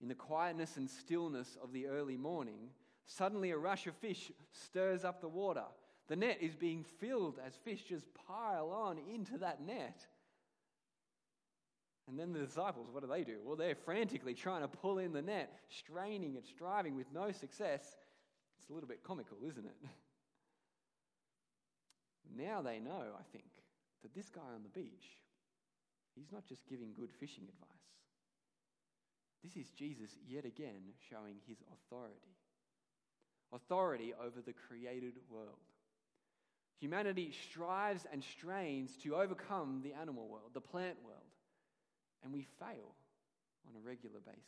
In 0.00 0.08
the 0.08 0.14
quietness 0.14 0.76
and 0.76 0.88
stillness 0.88 1.56
of 1.62 1.72
the 1.72 1.86
early 1.86 2.16
morning, 2.16 2.70
suddenly 3.06 3.50
a 3.50 3.58
rush 3.58 3.86
of 3.86 3.96
fish 3.96 4.30
stirs 4.52 5.04
up 5.04 5.20
the 5.20 5.28
water. 5.28 5.64
The 6.08 6.16
net 6.16 6.38
is 6.40 6.54
being 6.54 6.84
filled 7.00 7.38
as 7.44 7.54
fish 7.56 7.82
just 7.88 8.06
pile 8.26 8.70
on 8.70 8.98
into 9.12 9.38
that 9.38 9.60
net. 9.60 10.06
And 12.08 12.18
then 12.18 12.32
the 12.32 12.40
disciples, 12.40 12.88
what 12.90 13.02
do 13.02 13.08
they 13.08 13.22
do? 13.22 13.36
Well, 13.44 13.56
they're 13.56 13.74
frantically 13.74 14.32
trying 14.32 14.62
to 14.62 14.68
pull 14.68 14.98
in 14.98 15.12
the 15.12 15.20
net, 15.20 15.52
straining 15.68 16.36
and 16.36 16.46
striving 16.46 16.96
with 16.96 17.12
no 17.12 17.30
success. 17.32 17.82
It's 18.58 18.70
a 18.70 18.72
little 18.72 18.88
bit 18.88 19.02
comical, 19.02 19.38
isn't 19.46 19.64
it? 19.64 19.76
Now 22.36 22.60
they 22.60 22.78
know, 22.78 23.16
I 23.18 23.22
think, 23.32 23.48
that 24.02 24.14
this 24.14 24.28
guy 24.28 24.42
on 24.54 24.62
the 24.62 24.68
beach, 24.68 25.08
he's 26.18 26.32
not 26.32 26.46
just 26.46 26.66
giving 26.68 26.92
good 26.98 27.10
fishing 27.18 27.44
advice. 27.44 27.68
This 29.42 29.56
is 29.56 29.70
Jesus 29.70 30.10
yet 30.26 30.44
again 30.44 30.92
showing 31.08 31.36
his 31.46 31.58
authority 31.72 32.34
authority 33.52 34.12
over 34.20 34.42
the 34.44 34.52
created 34.52 35.14
world. 35.30 35.56
Humanity 36.80 37.32
strives 37.50 38.06
and 38.12 38.22
strains 38.22 38.96
to 39.02 39.16
overcome 39.16 39.80
the 39.82 39.94
animal 39.94 40.28
world, 40.28 40.50
the 40.54 40.60
plant 40.60 40.96
world, 41.04 41.32
and 42.22 42.32
we 42.32 42.46
fail 42.58 42.94
on 43.66 43.74
a 43.74 43.86
regular 43.86 44.20
basis. 44.20 44.42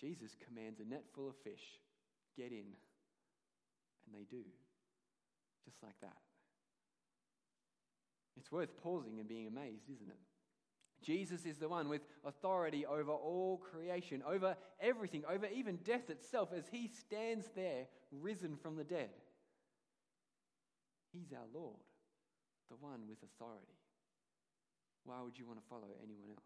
Jesus 0.00 0.36
commands 0.46 0.80
a 0.80 0.84
net 0.84 1.04
full 1.14 1.28
of 1.28 1.36
fish 1.44 1.80
get 2.36 2.50
in, 2.50 2.66
and 4.06 4.14
they 4.14 4.24
do, 4.30 4.42
just 5.64 5.82
like 5.82 5.98
that. 6.00 6.25
It's 8.36 8.52
worth 8.52 8.76
pausing 8.82 9.18
and 9.18 9.28
being 9.28 9.46
amazed, 9.46 9.88
isn't 9.92 10.08
it? 10.08 10.18
Jesus 11.02 11.46
is 11.46 11.58
the 11.58 11.68
one 11.68 11.88
with 11.88 12.02
authority 12.24 12.84
over 12.86 13.12
all 13.12 13.58
creation, 13.58 14.22
over 14.26 14.56
everything, 14.80 15.24
over 15.28 15.46
even 15.46 15.76
death 15.84 16.10
itself, 16.10 16.50
as 16.56 16.64
he 16.70 16.88
stands 16.88 17.46
there 17.54 17.86
risen 18.10 18.56
from 18.56 18.76
the 18.76 18.84
dead. 18.84 19.10
He's 21.12 21.32
our 21.32 21.46
Lord, 21.54 21.76
the 22.70 22.76
one 22.76 23.02
with 23.08 23.18
authority. 23.22 23.78
Why 25.04 25.22
would 25.22 25.38
you 25.38 25.46
want 25.46 25.60
to 25.60 25.68
follow 25.68 25.88
anyone 26.02 26.30
else? 26.30 26.44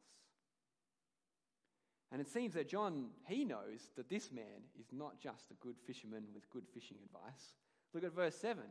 And 2.12 2.20
it 2.20 2.28
seems 2.28 2.54
that 2.54 2.68
John, 2.68 3.06
he 3.26 3.44
knows 3.44 3.88
that 3.96 4.10
this 4.10 4.32
man 4.32 4.66
is 4.78 4.86
not 4.92 5.20
just 5.20 5.50
a 5.50 5.54
good 5.64 5.76
fisherman 5.86 6.24
with 6.34 6.50
good 6.50 6.66
fishing 6.74 6.98
advice. 7.04 7.54
Look 7.94 8.04
at 8.04 8.14
verse 8.14 8.34
7. 8.36 8.62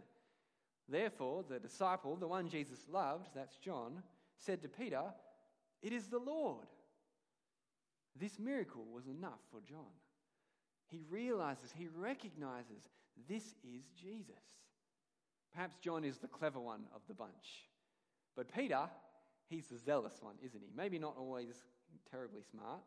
Therefore, 0.90 1.44
the 1.48 1.60
disciple, 1.60 2.16
the 2.16 2.28
one 2.28 2.50
Jesus 2.50 2.80
loved, 2.92 3.30
that's 3.36 3.58
John, 3.58 4.02
said 4.38 4.62
to 4.64 4.68
Peter, 4.68 5.04
It 5.82 5.94
is 5.94 6.08
the 6.08 6.20
Lord. 6.20 6.66
This 8.20 8.40
miracle 8.40 8.86
was 8.92 9.08
enough 9.08 9.40
for 9.52 9.62
John. 9.62 9.94
He 10.88 11.02
realizes, 11.10 11.72
he 11.72 11.88
recognizes 11.88 12.90
this 13.28 13.44
is 13.64 13.84
Jesus. 13.96 14.44
Perhaps 15.54 15.78
John 15.82 16.04
is 16.04 16.18
the 16.18 16.28
clever 16.28 16.60
one 16.60 16.82
of 16.94 17.02
the 17.08 17.14
bunch. 17.14 17.68
But 18.36 18.54
Peter, 18.54 18.90
he's 19.48 19.68
the 19.68 19.78
zealous 19.78 20.18
one, 20.22 20.36
isn't 20.44 20.62
he? 20.62 20.70
Maybe 20.76 21.00
not 21.00 21.16
always 21.18 21.64
terribly 22.10 22.42
smart, 22.50 22.82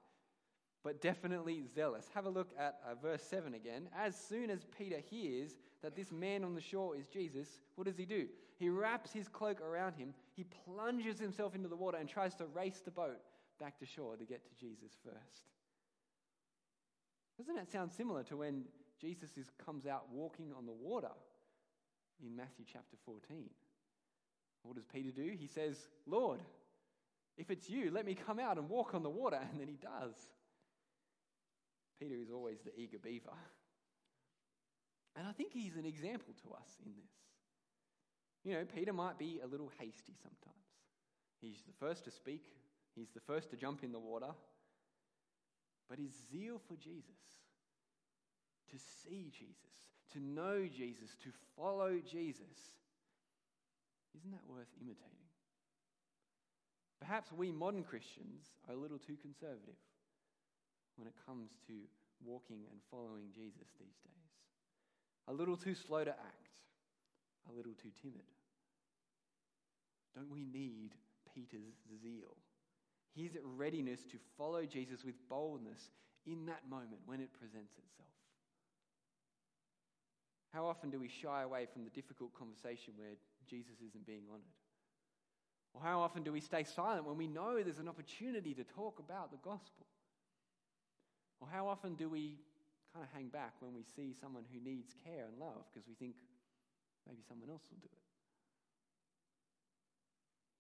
but 0.85 1.01
definitely 1.01 1.65
zealous. 1.75 2.09
Have 2.15 2.27
a 2.27 2.31
look 2.31 2.51
at 2.59 2.79
uh, 2.87 2.95
verse 2.95 3.23
7 3.23 3.55
again. 3.55 3.89
As 3.97 4.17
soon 4.17 4.51
as 4.51 4.65
Peter 4.77 4.99
hears 4.99 5.57
that 5.83 5.95
this 5.95 6.11
man 6.11 6.45
on 6.45 6.55
the 6.55 6.61
shore 6.61 6.97
is 6.97 7.07
Jesus, 7.07 7.49
what 7.77 7.87
does 7.87 7.97
he 7.97 8.05
do? 8.05 8.27
He 8.59 8.69
wraps 8.69 9.12
his 9.12 9.29
cloak 9.29 9.61
around 9.61 9.95
him, 9.95 10.15
he 10.35 10.45
plunges 10.65 11.19
himself 11.19 11.55
into 11.55 11.69
the 11.69 11.77
water 11.77 11.99
and 11.99 12.09
tries 12.09 12.35
to 12.37 12.47
race 12.47 12.81
the 12.85 12.91
boat 12.91 13.19
back 13.59 13.79
to 13.79 13.87
shore 13.87 14.17
to 14.17 14.25
get 14.25 14.45
to 14.45 14.55
Jesus 14.59 14.93
first. 15.05 15.43
Doesn't 17.39 17.55
that 17.57 17.71
sound 17.71 17.91
similar 17.91 18.23
to 18.25 18.37
when 18.37 18.65
Jesus 19.01 19.31
is, 19.37 19.51
comes 19.65 19.87
out 19.87 20.05
walking 20.12 20.53
on 20.57 20.67
the 20.67 20.73
water 20.73 21.11
in 22.25 22.37
Matthew 22.37 22.65
chapter 22.71 22.97
14? 23.05 23.49
What 24.62 24.77
does 24.77 24.85
Peter 24.85 25.11
do? 25.11 25.33
He 25.37 25.47
says, 25.47 25.77
Lord, 26.07 26.41
if 27.37 27.51
it's 27.51 27.69
you, 27.69 27.91
let 27.91 28.07
me 28.07 28.15
come 28.15 28.39
out 28.39 28.59
and 28.59 28.69
walk 28.69 28.95
on 28.95 29.03
the 29.03 29.11
water. 29.11 29.41
And 29.51 29.61
then 29.61 29.69
he 29.69 29.77
does. 29.77 30.15
Peter 32.03 32.21
is 32.21 32.31
always 32.31 32.59
the 32.65 32.73
eager 32.77 32.99
beaver. 32.99 33.37
And 35.15 35.27
I 35.29 35.33
think 35.33 35.53
he's 35.53 35.77
an 35.77 35.87
example 35.87 36.35
to 36.43 36.55
us 36.55 36.79
in 36.85 36.93
this. 36.97 37.13
You 38.45 38.55
know, 38.55 38.65
Peter 38.75 38.93
might 38.93 39.19
be 39.19 39.41
a 39.43 39.47
little 39.47 39.71
hasty 39.79 40.15
sometimes. 40.21 40.67
He's 41.41 41.63
the 41.67 41.73
first 41.79 42.05
to 42.05 42.11
speak, 42.11 42.45
he's 42.97 43.11
the 43.15 43.21
first 43.21 43.51
to 43.51 43.57
jump 43.57 43.85
in 43.85 43.93
the 43.93 44.01
water. 44.01 44.31
But 45.89 45.99
his 45.99 46.13
zeal 46.31 46.61
for 46.67 46.75
Jesus, 46.75 47.23
to 48.71 48.79
see 48.79 49.31
Jesus, 49.31 49.93
to 50.13 50.21
know 50.21 50.67
Jesus, 50.67 51.11
to 51.23 51.31
follow 51.57 51.99
Jesus, 51.99 52.57
isn't 54.17 54.31
that 54.33 54.49
worth 54.49 54.73
imitating? 54.81 55.29
Perhaps 57.01 57.33
we 57.33 57.53
modern 57.53 57.85
Christians 57.85 58.43
are 58.69 58.75
a 58.75 58.79
little 58.79 58.99
too 58.99 59.17
conservative 59.21 59.77
when 60.97 61.09
it 61.09 61.15
comes 61.27 61.51
to 61.67 61.73
walking 62.25 62.65
and 62.71 62.81
following 62.91 63.31
Jesus 63.35 63.69
these 63.79 63.99
days. 64.05 64.33
A 65.29 65.33
little 65.33 65.57
too 65.57 65.75
slow 65.75 66.05
to 66.05 66.11
act, 66.11 66.57
a 67.51 67.53
little 67.57 67.73
too 67.75 67.91
timid. 68.01 68.27
Don't 70.15 70.31
we 70.31 70.45
need 70.45 70.93
Peter's 71.35 71.79
zeal? 72.03 72.37
His 73.15 73.37
readiness 73.57 74.01
to 74.11 74.19
follow 74.37 74.65
Jesus 74.65 75.05
with 75.05 75.15
boldness 75.29 75.91
in 76.27 76.47
that 76.47 76.69
moment 76.69 77.01
when 77.07 77.21
it 77.21 77.33
presents 77.33 77.73
itself. 77.77 78.09
How 80.53 80.67
often 80.67 80.91
do 80.91 81.01
we 81.01 81.09
shy 81.09 81.43
away 81.43 81.67
from 81.73 81.85
the 81.85 81.91
difficult 81.91 82.35
conversation 82.35 82.93
where 82.97 83.17
Jesus 83.49 83.81
isn't 83.87 84.07
being 84.07 84.25
honored? 84.29 84.43
Or 85.75 85.81
how 85.81 86.01
often 86.01 86.23
do 86.23 86.33
we 86.33 86.41
stay 86.41 86.65
silent 86.65 87.07
when 87.07 87.17
we 87.17 87.27
know 87.27 87.63
there's 87.63 87.79
an 87.79 87.89
opportunity 87.89 88.53
to 88.55 88.65
talk 88.65 88.99
about 88.99 89.31
the 89.31 89.39
gospel? 89.39 89.87
Or 91.43 91.49
how 91.51 91.67
often 91.67 91.97
do 91.97 92.09
we 92.09 92.39
kind 92.95 93.03
of 93.03 93.11
hang 93.11 93.27
back 93.27 93.59
when 93.59 93.75
we 93.75 93.83
see 93.83 94.15
someone 94.15 94.45
who 94.55 94.63
needs 94.63 94.95
care 95.03 95.27
and 95.27 95.37
love 95.43 95.67
because 95.67 95.89
we 95.89 95.95
think 95.95 96.15
maybe 97.05 97.21
someone 97.27 97.51
else 97.51 97.67
will 97.69 97.83
do 97.83 97.91
it? 97.91 97.99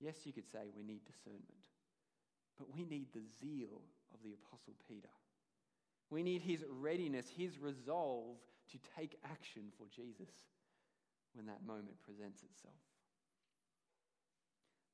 Yes, 0.02 0.26
you 0.26 0.32
could 0.32 0.50
say 0.50 0.74
we 0.74 0.82
need 0.82 1.06
discernment, 1.06 1.70
but 2.58 2.66
we 2.74 2.84
need 2.84 3.06
the 3.14 3.22
zeal 3.38 3.86
of 4.12 4.18
the 4.24 4.34
Apostle 4.34 4.74
Peter. 4.88 5.14
We 6.10 6.24
need 6.24 6.42
his 6.42 6.64
readiness, 6.68 7.30
his 7.30 7.60
resolve 7.60 8.42
to 8.72 8.78
take 8.98 9.20
action 9.24 9.70
for 9.78 9.86
Jesus 9.86 10.34
when 11.32 11.46
that 11.46 11.64
moment 11.64 12.02
presents 12.02 12.42
itself. 12.42 12.74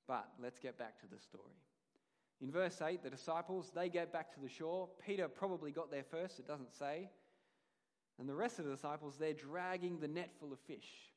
But 0.06 0.28
let's 0.38 0.58
get 0.58 0.76
back 0.78 1.00
to 1.00 1.06
the 1.06 1.18
story. 1.18 1.56
In 2.40 2.52
verse 2.52 2.80
8, 2.80 3.02
the 3.02 3.10
disciples, 3.10 3.72
they 3.74 3.88
get 3.88 4.12
back 4.12 4.32
to 4.34 4.40
the 4.40 4.48
shore. 4.48 4.88
Peter 5.04 5.26
probably 5.28 5.72
got 5.72 5.90
there 5.90 6.04
first, 6.04 6.38
it 6.38 6.46
doesn't 6.46 6.72
say. 6.72 7.08
And 8.18 8.28
the 8.28 8.34
rest 8.34 8.58
of 8.58 8.64
the 8.64 8.72
disciples, 8.72 9.16
they're 9.16 9.32
dragging 9.32 9.98
the 9.98 10.08
net 10.08 10.30
full 10.38 10.52
of 10.52 10.60
fish 10.60 11.12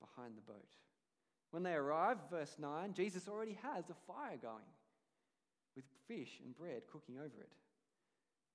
behind 0.00 0.36
the 0.36 0.52
boat. 0.52 0.66
When 1.50 1.62
they 1.62 1.74
arrive, 1.74 2.16
verse 2.30 2.56
9, 2.58 2.94
Jesus 2.94 3.28
already 3.28 3.58
has 3.62 3.90
a 3.90 4.12
fire 4.12 4.38
going 4.40 4.64
with 5.76 5.84
fish 6.08 6.40
and 6.44 6.56
bread 6.56 6.82
cooking 6.90 7.16
over 7.18 7.40
it. 7.40 7.52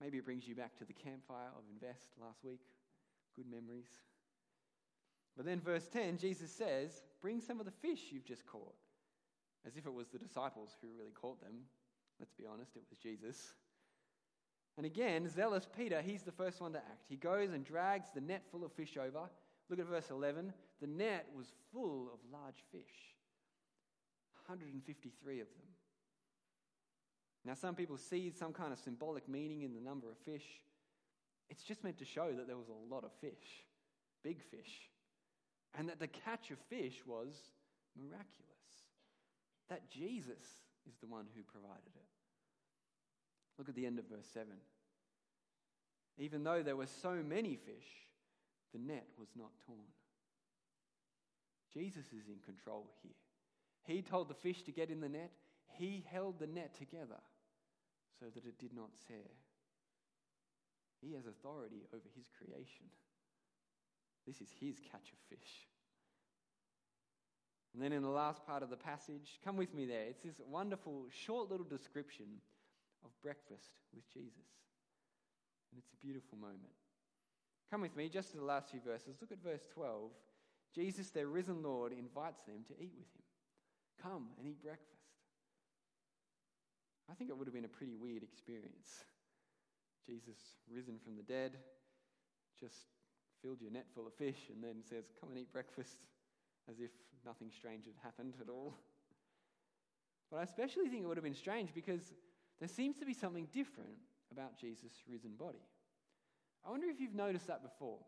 Maybe 0.01 0.17
it 0.17 0.25
brings 0.25 0.47
you 0.47 0.55
back 0.55 0.77
to 0.77 0.85
the 0.85 0.93
campfire 0.93 1.49
of 1.55 1.63
Invest 1.71 2.09
last 2.21 2.43
week. 2.43 2.61
Good 3.35 3.49
memories. 3.49 3.89
But 5.35 5.45
then, 5.45 5.59
verse 5.59 5.87
10, 5.87 6.17
Jesus 6.17 6.51
says, 6.51 7.03
Bring 7.21 7.41
some 7.41 7.59
of 7.59 7.65
the 7.65 7.71
fish 7.71 8.09
you've 8.11 8.25
just 8.25 8.45
caught. 8.45 8.75
As 9.65 9.75
if 9.75 9.85
it 9.85 9.93
was 9.93 10.07
the 10.07 10.19
disciples 10.19 10.75
who 10.81 10.87
really 10.97 11.11
caught 11.11 11.41
them. 11.41 11.53
Let's 12.19 12.33
be 12.33 12.45
honest, 12.51 12.75
it 12.75 12.83
was 12.89 12.97
Jesus. 12.97 13.53
And 14.77 14.85
again, 14.85 15.27
zealous 15.27 15.67
Peter, 15.75 16.01
he's 16.01 16.21
the 16.21 16.31
first 16.31 16.61
one 16.61 16.73
to 16.73 16.79
act. 16.79 17.05
He 17.09 17.15
goes 17.15 17.51
and 17.51 17.65
drags 17.65 18.09
the 18.13 18.21
net 18.21 18.43
full 18.51 18.63
of 18.63 18.71
fish 18.73 18.97
over. 18.97 19.29
Look 19.69 19.79
at 19.79 19.87
verse 19.87 20.09
11. 20.11 20.53
The 20.79 20.87
net 20.87 21.27
was 21.35 21.47
full 21.73 22.09
of 22.13 22.19
large 22.31 22.63
fish, 22.71 23.15
153 24.45 25.39
of 25.41 25.47
them. 25.47 25.67
Now, 27.43 27.53
some 27.53 27.75
people 27.75 27.97
see 27.97 28.29
some 28.29 28.53
kind 28.53 28.71
of 28.73 28.79
symbolic 28.79 29.27
meaning 29.27 29.63
in 29.63 29.73
the 29.73 29.81
number 29.81 30.09
of 30.09 30.17
fish. 30.19 30.45
It's 31.49 31.63
just 31.63 31.83
meant 31.83 31.97
to 31.99 32.05
show 32.05 32.33
that 32.33 32.45
there 32.45 32.57
was 32.57 32.67
a 32.67 32.93
lot 32.93 33.03
of 33.03 33.11
fish, 33.21 33.63
big 34.23 34.41
fish, 34.51 34.89
and 35.77 35.87
that 35.89 35.99
the 35.99 36.07
catch 36.07 36.51
of 36.51 36.59
fish 36.69 37.01
was 37.05 37.35
miraculous. 37.95 38.25
That 39.69 39.89
Jesus 39.89 40.43
is 40.87 40.95
the 40.99 41.07
one 41.07 41.25
who 41.35 41.43
provided 41.43 41.93
it. 41.95 42.09
Look 43.57 43.69
at 43.69 43.75
the 43.75 43.85
end 43.85 43.99
of 43.99 44.05
verse 44.05 44.27
7. 44.33 44.47
Even 46.17 46.43
though 46.43 46.63
there 46.63 46.75
were 46.75 46.87
so 46.87 47.15
many 47.27 47.55
fish, 47.55 47.89
the 48.73 48.79
net 48.79 49.07
was 49.17 49.29
not 49.35 49.51
torn. 49.65 49.91
Jesus 51.73 52.05
is 52.07 52.27
in 52.27 52.39
control 52.45 52.91
here. 53.03 53.11
He 53.83 54.01
told 54.01 54.29
the 54.29 54.33
fish 54.33 54.63
to 54.63 54.71
get 54.71 54.89
in 54.89 54.99
the 54.99 55.09
net, 55.09 55.31
he 55.77 56.03
held 56.09 56.39
the 56.39 56.47
net 56.47 56.75
together 56.77 57.21
so 58.19 58.25
that 58.33 58.45
it 58.45 58.59
did 58.59 58.73
not 58.75 58.89
tear. 59.07 59.29
He 61.01 61.13
has 61.13 61.27
authority 61.27 61.85
over 61.93 62.09
his 62.15 62.25
creation. 62.37 62.89
This 64.25 64.41
is 64.41 64.49
his 64.59 64.79
catch 64.79 65.13
of 65.13 65.19
fish. 65.29 65.67
And 67.73 67.83
then 67.83 67.91
in 67.91 68.01
the 68.01 68.09
last 68.09 68.45
part 68.45 68.63
of 68.63 68.69
the 68.69 68.77
passage, 68.77 69.39
come 69.43 69.57
with 69.57 69.73
me 69.73 69.85
there. 69.85 70.05
It's 70.09 70.23
this 70.23 70.41
wonderful, 70.47 71.05
short 71.09 71.51
little 71.51 71.65
description 71.65 72.25
of 73.03 73.11
breakfast 73.21 73.71
with 73.93 74.11
Jesus. 74.11 74.49
And 75.71 75.79
it's 75.79 75.91
a 75.91 76.05
beautiful 76.05 76.37
moment. 76.37 76.73
Come 77.69 77.81
with 77.81 77.95
me 77.95 78.09
just 78.09 78.31
to 78.31 78.37
the 78.37 78.45
last 78.45 78.71
few 78.71 78.79
verses. 78.79 79.17
Look 79.19 79.31
at 79.31 79.43
verse 79.43 79.65
12. 79.73 80.11
Jesus, 80.73 81.09
their 81.09 81.27
risen 81.27 81.61
Lord, 81.61 81.91
invites 81.91 82.43
them 82.43 82.63
to 82.67 82.73
eat 82.73 82.93
with 82.97 83.07
him. 83.13 83.23
Come 84.01 84.27
and 84.37 84.47
eat 84.47 84.61
breakfast. 84.61 84.93
I 87.09 87.13
think 87.13 87.29
it 87.29 87.37
would 87.37 87.47
have 87.47 87.53
been 87.53 87.65
a 87.65 87.69
pretty 87.69 87.95
weird 87.95 88.23
experience. 88.23 89.05
Jesus, 90.05 90.37
risen 90.71 90.99
from 91.03 91.15
the 91.15 91.23
dead, 91.23 91.57
just 92.59 92.87
filled 93.41 93.61
your 93.61 93.71
net 93.71 93.85
full 93.93 94.07
of 94.07 94.13
fish 94.13 94.49
and 94.53 94.63
then 94.63 94.83
says, 94.83 95.05
Come 95.19 95.29
and 95.29 95.39
eat 95.39 95.51
breakfast, 95.51 95.97
as 96.69 96.79
if 96.79 96.91
nothing 97.25 97.51
strange 97.51 97.85
had 97.85 97.95
happened 98.03 98.35
at 98.41 98.49
all. 98.49 98.75
But 100.31 100.37
I 100.37 100.43
especially 100.43 100.89
think 100.89 101.03
it 101.03 101.07
would 101.07 101.17
have 101.17 101.23
been 101.23 101.33
strange 101.33 101.73
because 101.73 102.13
there 102.59 102.67
seems 102.67 102.97
to 102.97 103.05
be 103.05 103.13
something 103.13 103.47
different 103.53 103.97
about 104.31 104.59
Jesus' 104.59 105.03
risen 105.09 105.35
body. 105.37 105.63
I 106.65 106.69
wonder 106.69 106.87
if 106.87 106.99
you've 106.99 107.15
noticed 107.15 107.47
that 107.47 107.63
before. 107.63 107.99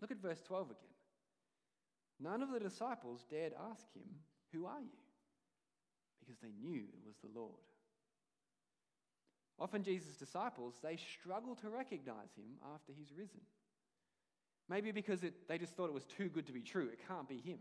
Look 0.00 0.10
at 0.10 0.20
verse 0.20 0.40
12 0.46 0.70
again. 0.70 0.90
None 2.18 2.42
of 2.42 2.50
the 2.50 2.60
disciples 2.60 3.24
dared 3.30 3.52
ask 3.70 3.92
him, 3.94 4.08
Who 4.52 4.66
are 4.66 4.80
you? 4.80 4.98
Because 6.18 6.38
they 6.40 6.52
knew 6.60 6.84
it 6.92 7.06
was 7.06 7.16
the 7.22 7.38
Lord. 7.38 7.54
Often, 9.58 9.84
Jesus' 9.84 10.16
disciples, 10.16 10.74
they 10.82 10.96
struggle 10.96 11.54
to 11.56 11.68
recognize 11.68 12.32
him 12.34 12.56
after 12.74 12.92
he's 12.96 13.12
risen. 13.16 13.40
Maybe 14.70 14.92
because 14.92 15.24
it, 15.24 15.34
they 15.48 15.58
just 15.58 15.74
thought 15.74 15.88
it 15.88 15.92
was 15.94 16.04
too 16.04 16.28
good 16.28 16.46
to 16.46 16.52
be 16.52 16.62
true. 16.62 16.88
It 16.92 17.00
can't 17.08 17.28
be 17.28 17.38
him. 17.38 17.58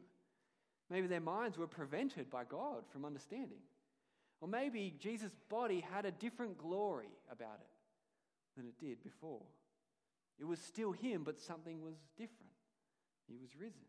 Maybe 0.91 1.07
their 1.07 1.19
minds 1.19 1.57
were 1.57 1.67
prevented 1.67 2.29
by 2.29 2.43
God 2.43 2.83
from 2.93 3.03
understanding. 3.03 3.63
Or 4.41 4.47
maybe 4.47 4.93
Jesus' 4.99 5.35
body 5.49 5.83
had 5.91 6.05
a 6.05 6.11
different 6.11 6.59
glory 6.59 7.09
about 7.31 7.59
it 7.59 7.67
than 8.55 8.67
it 8.67 8.79
did 8.79 9.03
before. 9.03 9.41
It 10.39 10.45
was 10.45 10.59
still 10.59 10.91
him, 10.91 11.23
but 11.23 11.41
something 11.41 11.83
was 11.83 11.95
different. 12.15 12.53
He 13.27 13.37
was 13.37 13.55
risen. 13.59 13.81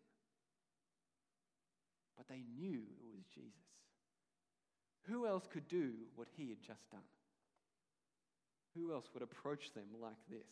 But 2.17 2.27
they 2.27 2.43
knew 2.59 2.81
it 2.81 3.15
was 3.15 3.25
Jesus. 3.35 3.53
Who 5.09 5.27
else 5.27 5.47
could 5.47 5.69
do 5.69 5.93
what 6.17 6.29
he 6.37 6.49
had 6.49 6.63
just 6.63 6.91
done? 6.91 7.01
Who 8.75 8.93
else 8.93 9.11
would 9.13 9.23
approach 9.23 9.73
them 9.75 9.89
like 10.01 10.19
this? 10.29 10.49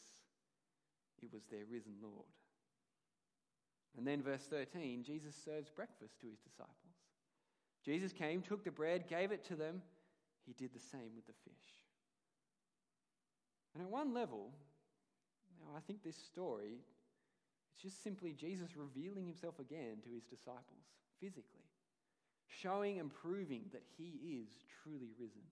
It 1.23 1.33
was 1.33 1.43
their 1.51 1.65
risen 1.71 1.95
Lord. 2.03 2.27
And 3.99 4.07
then, 4.07 4.23
verse 4.23 4.47
13, 4.49 5.03
Jesus 5.03 5.35
serves 5.45 5.69
breakfast 5.71 6.21
to 6.21 6.29
his 6.29 6.39
disciples. 6.39 6.77
Jesus 7.85 8.13
came, 8.13 8.43
took 8.43 8.63
the 8.63 8.71
bread, 8.71 9.09
gave 9.09 9.33
it 9.33 9.45
to 9.49 9.57
them. 9.57 9.83
He 10.47 10.53
did 10.53 10.73
the 10.73 10.79
same 10.79 11.11
with 11.17 11.27
the 11.27 11.33
fish. 11.45 11.75
And 13.75 13.83
at 13.83 13.91
one 13.91 14.15
level, 14.15 14.53
now 15.61 15.77
I 15.77 15.81
think 15.81 16.05
this 16.05 16.17
story, 16.17 16.79
it's 17.75 17.83
just 17.83 18.05
simply 18.05 18.33
Jesus 18.33 18.77
revealing 18.77 19.27
himself 19.27 19.59
again 19.59 19.97
to 20.05 20.11
his 20.15 20.23
disciples 20.23 20.87
physically, 21.21 21.67
showing 22.47 23.01
and 23.01 23.13
proving 23.13 23.63
that 23.73 23.83
he 23.97 24.41
is 24.41 24.49
truly 24.83 25.11
risen. 25.19 25.43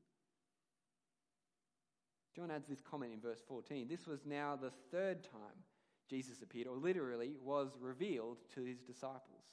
John 2.36 2.52
adds 2.52 2.68
this 2.68 2.80
comment 2.80 3.12
in 3.12 3.20
verse 3.20 3.42
14. 3.48 3.88
This 3.88 4.06
was 4.06 4.24
now 4.24 4.54
the 4.54 4.70
third 4.92 5.24
time 5.24 5.64
Jesus 6.08 6.42
appeared, 6.42 6.68
or 6.68 6.76
literally 6.76 7.36
was 7.42 7.70
revealed 7.80 8.38
to 8.54 8.62
his 8.62 8.80
disciples 8.80 9.44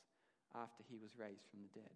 after 0.55 0.83
he 0.88 0.98
was 0.98 1.17
raised 1.17 1.45
from 1.50 1.62
the 1.62 1.79
dead. 1.79 1.93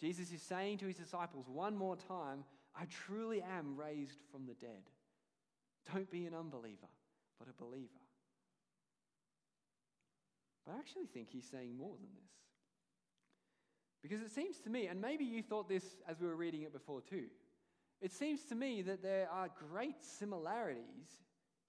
Jesus 0.00 0.30
is 0.32 0.42
saying 0.42 0.78
to 0.78 0.86
his 0.86 0.96
disciples 0.96 1.46
one 1.48 1.76
more 1.76 1.96
time, 1.96 2.44
I 2.78 2.84
truly 2.84 3.42
am 3.42 3.76
raised 3.76 4.20
from 4.30 4.46
the 4.46 4.54
dead. 4.54 4.84
Don't 5.92 6.10
be 6.10 6.26
an 6.26 6.34
unbeliever, 6.34 6.88
but 7.38 7.48
a 7.48 7.62
believer. 7.62 7.88
But 10.66 10.74
I 10.74 10.78
actually 10.78 11.06
think 11.06 11.28
he's 11.30 11.48
saying 11.50 11.76
more 11.76 11.96
than 11.96 12.10
this. 12.14 12.30
Because 14.02 14.20
it 14.20 14.30
seems 14.30 14.58
to 14.60 14.70
me, 14.70 14.86
and 14.86 15.00
maybe 15.00 15.24
you 15.24 15.42
thought 15.42 15.68
this 15.68 15.84
as 16.06 16.20
we 16.20 16.26
were 16.26 16.36
reading 16.36 16.62
it 16.62 16.72
before 16.72 17.00
too, 17.00 17.24
it 18.00 18.12
seems 18.12 18.44
to 18.44 18.54
me 18.54 18.82
that 18.82 19.02
there 19.02 19.28
are 19.32 19.48
great 19.70 20.04
similarities 20.04 21.08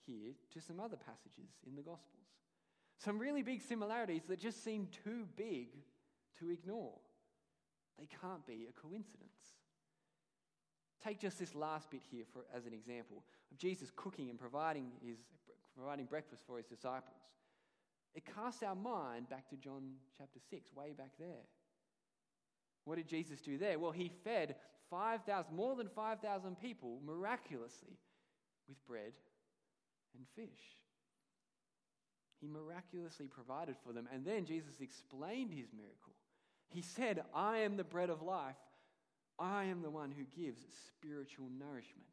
here 0.09 0.33
to 0.53 0.61
some 0.61 0.79
other 0.79 0.97
passages 0.97 1.51
in 1.67 1.75
the 1.75 1.81
Gospels. 1.81 2.25
Some 2.97 3.19
really 3.19 3.43
big 3.43 3.61
similarities 3.61 4.23
that 4.27 4.39
just 4.39 4.63
seem 4.63 4.87
too 5.03 5.25
big 5.37 5.67
to 6.39 6.49
ignore. 6.49 6.97
They 7.97 8.07
can't 8.21 8.45
be 8.45 8.67
a 8.69 8.81
coincidence. 8.81 9.55
Take 11.03 11.19
just 11.19 11.39
this 11.39 11.55
last 11.55 11.89
bit 11.91 12.01
here 12.09 12.25
for, 12.33 12.41
as 12.53 12.65
an 12.65 12.73
example 12.73 13.23
of 13.51 13.57
Jesus 13.57 13.89
cooking 13.95 14.29
and 14.29 14.37
providing, 14.37 14.91
his, 15.05 15.17
providing 15.77 16.05
breakfast 16.05 16.43
for 16.45 16.57
his 16.57 16.65
disciples. 16.65 17.21
It 18.15 18.23
casts 18.25 18.63
our 18.63 18.75
mind 18.75 19.29
back 19.29 19.49
to 19.49 19.55
John 19.55 19.93
chapter 20.17 20.39
6, 20.49 20.73
way 20.75 20.93
back 20.97 21.11
there. 21.19 21.45
What 22.83 22.97
did 22.97 23.07
Jesus 23.07 23.39
do 23.39 23.57
there? 23.57 23.79
Well, 23.79 23.91
he 23.91 24.11
fed 24.23 24.55
5,000, 24.89 25.55
more 25.55 25.75
than 25.75 25.87
5,000 25.87 26.59
people 26.59 26.99
miraculously 27.05 27.97
with 28.67 28.85
bread 28.87 29.13
and 30.15 30.25
fish. 30.35 30.77
He 32.39 32.47
miraculously 32.47 33.27
provided 33.27 33.75
for 33.83 33.91
them. 33.91 34.07
And 34.13 34.25
then 34.25 34.45
Jesus 34.45 34.79
explained 34.79 35.51
his 35.51 35.67
miracle. 35.73 36.13
He 36.69 36.81
said, 36.81 37.23
I 37.33 37.57
am 37.59 37.75
the 37.75 37.83
bread 37.83 38.09
of 38.09 38.21
life. 38.21 38.55
I 39.37 39.65
am 39.65 39.81
the 39.81 39.89
one 39.89 40.11
who 40.11 40.23
gives 40.41 40.61
spiritual 40.87 41.47
nourishment, 41.57 42.07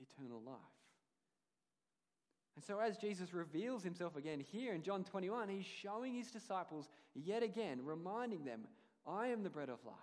eternal 0.00 0.40
life. 0.44 0.56
And 2.56 2.64
so, 2.64 2.78
as 2.78 2.96
Jesus 2.96 3.34
reveals 3.34 3.82
himself 3.82 4.16
again 4.16 4.40
here 4.40 4.72
in 4.72 4.82
John 4.82 5.04
21, 5.04 5.48
he's 5.48 5.66
showing 5.66 6.14
his 6.14 6.30
disciples 6.30 6.88
yet 7.14 7.42
again, 7.42 7.80
reminding 7.84 8.44
them, 8.44 8.62
I 9.06 9.28
am 9.28 9.42
the 9.42 9.50
bread 9.50 9.68
of 9.68 9.84
life. 9.84 9.94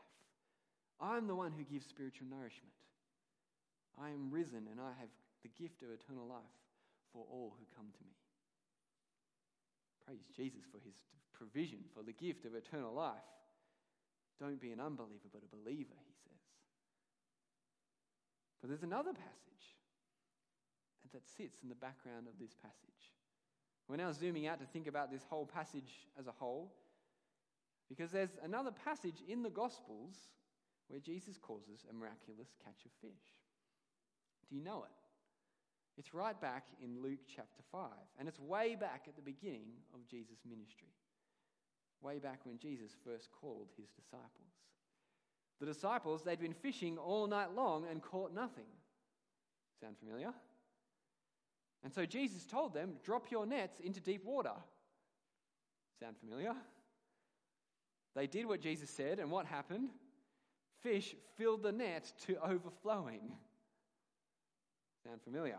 I'm 1.01 1.27
the 1.27 1.35
one 1.35 1.51
who 1.51 1.63
gives 1.63 1.87
spiritual 1.87 2.27
nourishment. 2.29 2.73
I 3.99 4.09
am 4.09 4.31
risen 4.31 4.67
and 4.69 4.79
I 4.79 4.91
have 4.99 5.09
the 5.41 5.49
gift 5.61 5.81
of 5.81 5.89
eternal 5.89 6.27
life 6.27 6.62
for 7.13 7.23
all 7.29 7.53
who 7.57 7.65
come 7.77 7.87
to 7.93 8.03
me. 8.03 8.17
Praise 10.05 10.25
Jesus 10.35 10.65
for 10.69 10.79
his 10.83 10.95
provision, 11.31 11.79
for 11.95 12.03
the 12.03 12.11
gift 12.11 12.45
of 12.45 12.55
eternal 12.55 12.93
life. 12.93 13.29
Don't 14.39 14.59
be 14.59 14.71
an 14.71 14.81
unbeliever, 14.81 15.29
but 15.31 15.43
a 15.45 15.55
believer, 15.55 15.95
he 15.95 16.15
says. 16.25 16.43
But 18.59 18.69
there's 18.69 18.83
another 18.83 19.13
passage 19.13 19.77
that 21.13 21.27
sits 21.37 21.61
in 21.61 21.69
the 21.69 21.75
background 21.75 22.27
of 22.27 22.39
this 22.39 22.55
passage. 22.55 23.13
We're 23.87 23.97
now 23.97 24.11
zooming 24.11 24.47
out 24.47 24.59
to 24.59 24.65
think 24.65 24.87
about 24.87 25.11
this 25.11 25.23
whole 25.29 25.45
passage 25.45 26.07
as 26.17 26.27
a 26.27 26.31
whole, 26.31 26.73
because 27.87 28.11
there's 28.11 28.35
another 28.43 28.71
passage 28.71 29.21
in 29.27 29.43
the 29.43 29.49
Gospels 29.49 30.15
where 30.87 30.99
Jesus 30.99 31.37
causes 31.37 31.85
a 31.89 31.93
miraculous 31.93 32.49
catch 32.63 32.85
of 32.85 32.91
fish. 33.01 33.37
Do 34.49 34.55
you 34.55 34.63
know 34.63 34.83
it? 34.83 35.02
It's 35.97 36.13
right 36.13 36.39
back 36.39 36.65
in 36.81 37.01
Luke 37.01 37.19
chapter 37.27 37.61
5, 37.71 37.89
and 38.19 38.27
it's 38.27 38.39
way 38.39 38.75
back 38.75 39.05
at 39.07 39.15
the 39.15 39.21
beginning 39.21 39.67
of 39.93 40.07
Jesus' 40.07 40.39
ministry, 40.47 40.87
way 42.01 42.17
back 42.17 42.39
when 42.45 42.57
Jesus 42.57 42.91
first 43.05 43.29
called 43.31 43.67
his 43.77 43.89
disciples. 43.91 44.53
The 45.59 45.67
disciples, 45.67 46.23
they'd 46.23 46.39
been 46.39 46.53
fishing 46.53 46.97
all 46.97 47.27
night 47.27 47.53
long 47.55 47.85
and 47.89 48.01
caught 48.01 48.33
nothing. 48.33 48.65
Sound 49.79 49.97
familiar? 49.99 50.33
And 51.83 51.93
so 51.93 52.05
Jesus 52.05 52.45
told 52.45 52.73
them, 52.73 52.93
Drop 53.03 53.29
your 53.29 53.45
nets 53.45 53.79
into 53.79 53.99
deep 53.99 54.25
water. 54.25 54.53
Sound 55.99 56.15
familiar? 56.17 56.53
They 58.15 58.27
did 58.27 58.45
what 58.47 58.61
Jesus 58.61 58.89
said, 58.89 59.19
and 59.19 59.29
what 59.29 59.45
happened? 59.45 59.89
Fish 60.81 61.15
filled 61.37 61.63
the 61.63 61.71
net 61.71 62.11
to 62.25 62.35
overflowing. 62.43 63.31
Sound 65.03 65.21
familiar? 65.23 65.57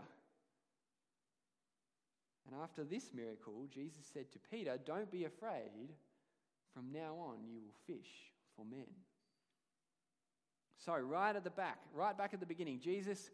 And 2.47 2.61
after 2.63 2.85
this 2.85 3.11
miracle, 3.15 3.67
Jesus 3.73 4.05
said 4.13 4.31
to 4.33 4.39
Peter, 4.51 4.79
Don't 4.85 5.11
be 5.11 5.25
afraid. 5.25 5.95
From 6.75 6.93
now 6.93 7.17
on, 7.19 7.45
you 7.47 7.61
will 7.61 7.75
fish 7.87 8.11
for 8.57 8.65
men. 8.65 8.89
So, 10.85 10.95
right 10.95 11.35
at 11.35 11.45
the 11.45 11.51
back, 11.51 11.79
right 11.95 12.17
back 12.17 12.35
at 12.35 12.41
the 12.41 12.47
beginning, 12.47 12.81
Jesus 12.81 13.31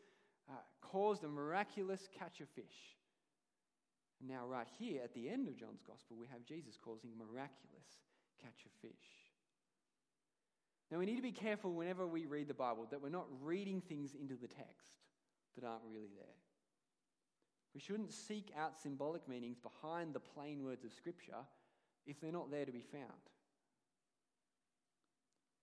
uh, 0.49 0.53
caused 0.83 1.25
a 1.25 1.29
miraculous 1.29 2.09
catch 2.17 2.41
of 2.41 2.49
fish. 2.51 2.97
Now, 4.21 4.47
right 4.47 4.69
here 4.79 5.01
at 5.03 5.15
the 5.15 5.29
end 5.29 5.49
of 5.49 5.57
John's 5.57 5.83
Gospel, 5.87 6.17
we 6.21 6.27
have 6.31 6.45
Jesus 6.45 6.77
causing 6.77 7.11
miraculous 7.17 7.87
catch 8.41 8.67
of 8.67 8.73
fish. 8.83 8.93
Now, 10.91 10.99
we 10.99 11.07
need 11.07 11.17
to 11.17 11.23
be 11.23 11.33
careful 11.33 11.73
whenever 11.73 12.07
we 12.07 12.27
read 12.27 12.49
the 12.49 12.55
Bible 12.55 12.87
that 12.91 13.01
we're 13.01 13.09
not 13.09 13.27
reading 13.43 13.81
things 13.81 14.15
into 14.15 14.35
the 14.35 14.49
text 14.49 14.93
that 15.57 15.67
aren't 15.67 15.85
really 15.91 16.11
there. 16.15 16.37
We 17.75 17.81
shouldn't 17.81 18.13
seek 18.13 18.53
out 18.59 18.81
symbolic 18.81 19.29
meanings 19.29 19.59
behind 19.59 20.13
the 20.13 20.21
plain 20.21 20.65
words 20.65 20.85
of 20.85 20.93
Scripture 20.93 21.47
if 22.07 22.21
they're 22.21 22.33
not 22.33 22.51
there 22.51 22.65
to 22.65 22.73
be 22.73 22.85
found. 22.93 23.05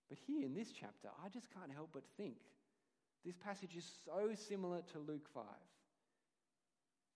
But 0.08 0.18
here 0.26 0.42
in 0.42 0.54
this 0.54 0.72
chapter, 0.72 1.08
I 1.24 1.28
just 1.28 1.52
can't 1.52 1.72
help 1.72 1.90
but 1.92 2.04
think 2.16 2.36
this 3.24 3.36
passage 3.36 3.76
is 3.76 3.84
so 4.04 4.30
similar 4.34 4.80
to 4.92 4.98
Luke 4.98 5.28
5 5.34 5.44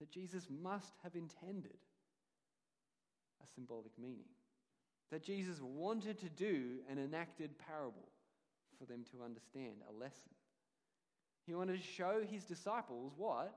that 0.00 0.10
Jesus 0.10 0.46
must 0.62 0.92
have 1.02 1.14
intended 1.14 1.78
a 3.42 3.46
symbolic 3.54 3.92
meaning. 3.98 4.28
That 5.10 5.22
Jesus 5.22 5.60
wanted 5.62 6.18
to 6.18 6.28
do 6.28 6.78
an 6.90 6.98
enacted 6.98 7.50
parable 7.58 8.08
for 8.78 8.84
them 8.84 9.04
to 9.12 9.24
understand, 9.24 9.76
a 9.88 9.92
lesson. 9.92 10.30
He 11.46 11.54
wanted 11.54 11.80
to 11.80 11.86
show 11.86 12.20
his 12.28 12.44
disciples 12.44 13.12
what? 13.16 13.54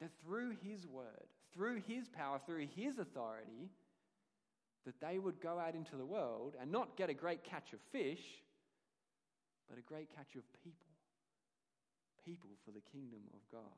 That 0.00 0.10
through 0.24 0.56
his 0.62 0.86
word, 0.86 1.26
through 1.54 1.82
his 1.86 2.08
power, 2.08 2.40
through 2.44 2.66
his 2.76 2.98
authority, 2.98 3.70
that 4.84 5.00
they 5.00 5.18
would 5.18 5.40
go 5.40 5.58
out 5.58 5.74
into 5.74 5.96
the 5.96 6.04
world 6.04 6.54
and 6.60 6.70
not 6.70 6.96
get 6.96 7.10
a 7.10 7.14
great 7.14 7.42
catch 7.44 7.72
of 7.72 7.80
fish, 7.92 8.22
but 9.68 9.78
a 9.78 9.82
great 9.82 10.14
catch 10.14 10.36
of 10.36 10.42
people. 10.62 10.86
People 12.24 12.50
for 12.64 12.70
the 12.70 12.82
kingdom 12.92 13.20
of 13.34 13.40
God. 13.50 13.76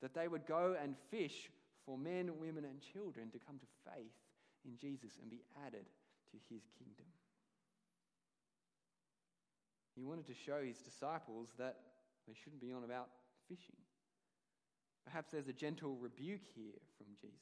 That 0.00 0.14
they 0.14 0.26
would 0.26 0.46
go 0.46 0.76
and 0.80 0.96
fish 1.10 1.50
for 1.86 1.98
men, 1.98 2.38
women, 2.38 2.64
and 2.64 2.80
children 2.80 3.30
to 3.30 3.38
come 3.38 3.58
to 3.58 3.90
faith 3.90 4.14
in 4.64 4.76
Jesus 4.78 5.18
and 5.20 5.30
be 5.30 5.42
added 5.66 5.86
to 6.30 6.36
his 6.48 6.62
kingdom. 6.78 7.06
He 9.94 10.04
wanted 10.04 10.26
to 10.26 10.34
show 10.34 10.62
his 10.62 10.78
disciples 10.78 11.50
that 11.58 11.76
they 12.26 12.34
shouldn't 12.34 12.62
be 12.62 12.72
on 12.72 12.84
about 12.84 13.08
fishing. 13.48 13.81
Perhaps 15.04 15.32
there's 15.32 15.48
a 15.48 15.52
gentle 15.52 15.96
rebuke 16.00 16.46
here 16.54 16.80
from 16.96 17.06
Jesus. 17.20 17.38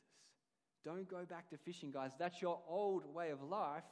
Don't 0.84 1.08
go 1.08 1.24
back 1.24 1.50
to 1.50 1.58
fishing, 1.58 1.90
guys. 1.90 2.12
That's 2.18 2.40
your 2.40 2.58
old 2.68 3.04
way 3.14 3.30
of 3.30 3.42
life. 3.42 3.84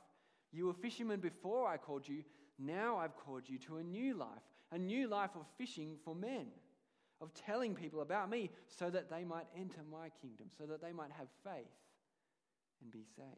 You 0.52 0.66
were 0.66 0.74
fishermen 0.74 1.20
before 1.20 1.68
I 1.68 1.76
called 1.76 2.08
you. 2.08 2.24
Now 2.58 2.96
I've 2.96 3.16
called 3.16 3.42
you 3.46 3.58
to 3.58 3.76
a 3.76 3.82
new 3.82 4.14
life, 4.14 4.42
a 4.72 4.78
new 4.78 5.06
life 5.06 5.30
of 5.36 5.46
fishing 5.58 5.96
for 6.04 6.14
men, 6.14 6.46
of 7.20 7.32
telling 7.34 7.74
people 7.74 8.00
about 8.00 8.30
me 8.30 8.50
so 8.66 8.90
that 8.90 9.10
they 9.10 9.24
might 9.24 9.46
enter 9.56 9.80
my 9.90 10.08
kingdom, 10.20 10.48
so 10.56 10.64
that 10.66 10.80
they 10.80 10.92
might 10.92 11.10
have 11.12 11.28
faith 11.44 11.66
and 12.82 12.90
be 12.90 13.04
saved. 13.16 13.28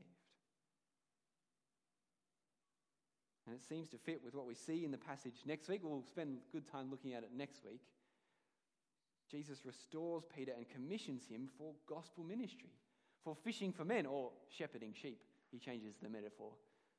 And 3.47 3.57
it 3.57 3.64
seems 3.64 3.88
to 3.88 3.99
fit 3.99 4.21
with 4.25 4.35
what 4.35 4.47
we 4.47 4.55
see 4.55 4.85
in 4.85 4.93
the 4.93 4.99
passage 4.99 5.35
next 5.45 5.69
week. 5.69 5.81
We'll 5.83 6.05
spend 6.07 6.38
good 6.53 6.69
time 6.69 6.88
looking 6.88 7.14
at 7.14 7.25
it 7.25 7.31
next 7.37 7.64
week. 7.64 7.81
Jesus 9.31 9.64
restores 9.64 10.25
Peter 10.35 10.53
and 10.57 10.69
commissions 10.69 11.27
him 11.31 11.49
for 11.57 11.73
gospel 11.87 12.25
ministry, 12.25 12.73
for 13.23 13.37
fishing 13.45 13.73
for 13.73 13.85
men 13.85 14.07
or 14.07 14.33
shepherding 14.49 14.93
sheep. 14.93 15.21
He 15.51 15.59
changes 15.59 15.95
the 16.03 16.09
metaphor 16.09 16.51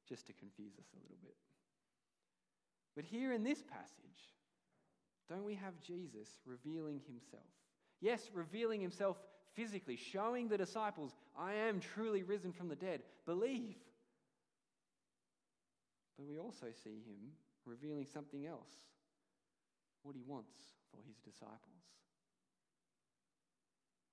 just 0.08 0.28
to 0.28 0.34
confuse 0.34 0.74
us 0.78 0.86
a 0.94 1.02
little 1.02 1.18
bit. 1.22 1.36
But 2.96 3.06
here 3.06 3.34
in 3.34 3.44
this 3.44 3.62
passage, 3.62 4.36
don't 5.30 5.46
we 5.46 5.56
have 5.56 5.80
Jesus 5.82 6.28
revealing 6.46 7.02
himself? 7.08 7.44
Yes, 8.02 8.30
revealing 8.34 8.82
himself 8.82 9.18
physically, 9.54 9.96
showing 9.96 10.48
the 10.48 10.58
disciples, 10.58 11.12
I 11.38 11.54
am 11.54 11.80
truly 11.80 12.24
risen 12.24 12.52
from 12.52 12.68
the 12.68 12.76
dead. 12.76 13.02
Believe. 13.26 13.76
But 16.18 16.28
we 16.28 16.38
also 16.38 16.68
see 16.84 17.02
him 17.06 17.32
revealing 17.66 18.08
something 18.12 18.46
else 18.46 18.70
what 20.04 20.16
he 20.16 20.24
wants 20.26 20.58
for 20.92 21.02
his 21.08 21.18
disciples. 21.18 21.60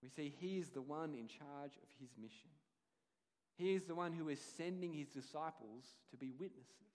We 0.02 0.08
see 0.08 0.32
he 0.40 0.58
is 0.58 0.70
the 0.70 0.82
one 0.82 1.14
in 1.14 1.26
charge 1.26 1.76
of 1.82 1.88
his 2.00 2.10
mission. 2.20 2.50
He 3.56 3.74
is 3.74 3.84
the 3.84 3.94
one 3.94 4.12
who 4.12 4.28
is 4.28 4.40
sending 4.40 4.92
his 4.92 5.08
disciples 5.08 5.98
to 6.10 6.16
be 6.16 6.30
witnesses, 6.30 6.94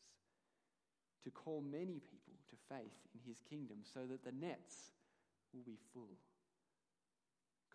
to 1.26 1.30
call 1.30 1.62
many 1.62 2.00
people 2.00 2.40
to 2.50 2.56
faith 2.74 2.96
in 3.14 3.20
his 3.28 3.42
kingdom 3.50 3.80
so 3.84 4.02
that 4.08 4.24
the 4.24 4.32
nets 4.32 4.92
will 5.54 5.64
be 5.66 5.78
full. 5.94 6.16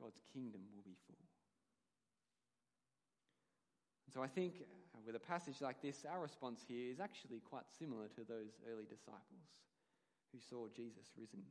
God's 0.01 0.21
kingdom 0.33 0.63
will 0.75 0.85
be 0.85 0.97
full. 1.07 1.21
And 4.07 4.15
so 4.15 4.23
I 4.23 4.29
think 4.29 4.65
uh, 4.95 5.01
with 5.05 5.17
a 5.17 5.21
passage 5.21 5.61
like 5.61 5.83
this, 5.83 6.07
our 6.09 6.23
response 6.23 6.65
here 6.67 6.91
is 6.91 6.99
actually 6.99 7.41
quite 7.45 7.69
similar 7.79 8.09
to 8.17 8.25
those 8.25 8.57
early 8.65 8.89
disciples 8.89 9.53
who 10.33 10.41
saw 10.41 10.67
Jesus 10.75 11.13
risen. 11.19 11.45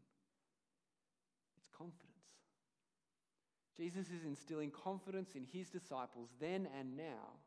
It's 1.59 1.69
confidence. 1.69 2.17
Jesus 3.77 4.07
is 4.07 4.25
instilling 4.25 4.71
confidence 4.71 5.35
in 5.35 5.45
his 5.45 5.69
disciples 5.69 6.29
then 6.39 6.67
and 6.79 6.97
now. 6.97 7.37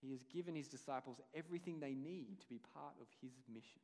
He 0.00 0.10
has 0.12 0.22
given 0.32 0.54
his 0.54 0.68
disciples 0.68 1.20
everything 1.34 1.80
they 1.80 1.94
need 1.94 2.40
to 2.40 2.48
be 2.48 2.60
part 2.74 2.94
of 3.00 3.08
his 3.20 3.32
mission. 3.52 3.80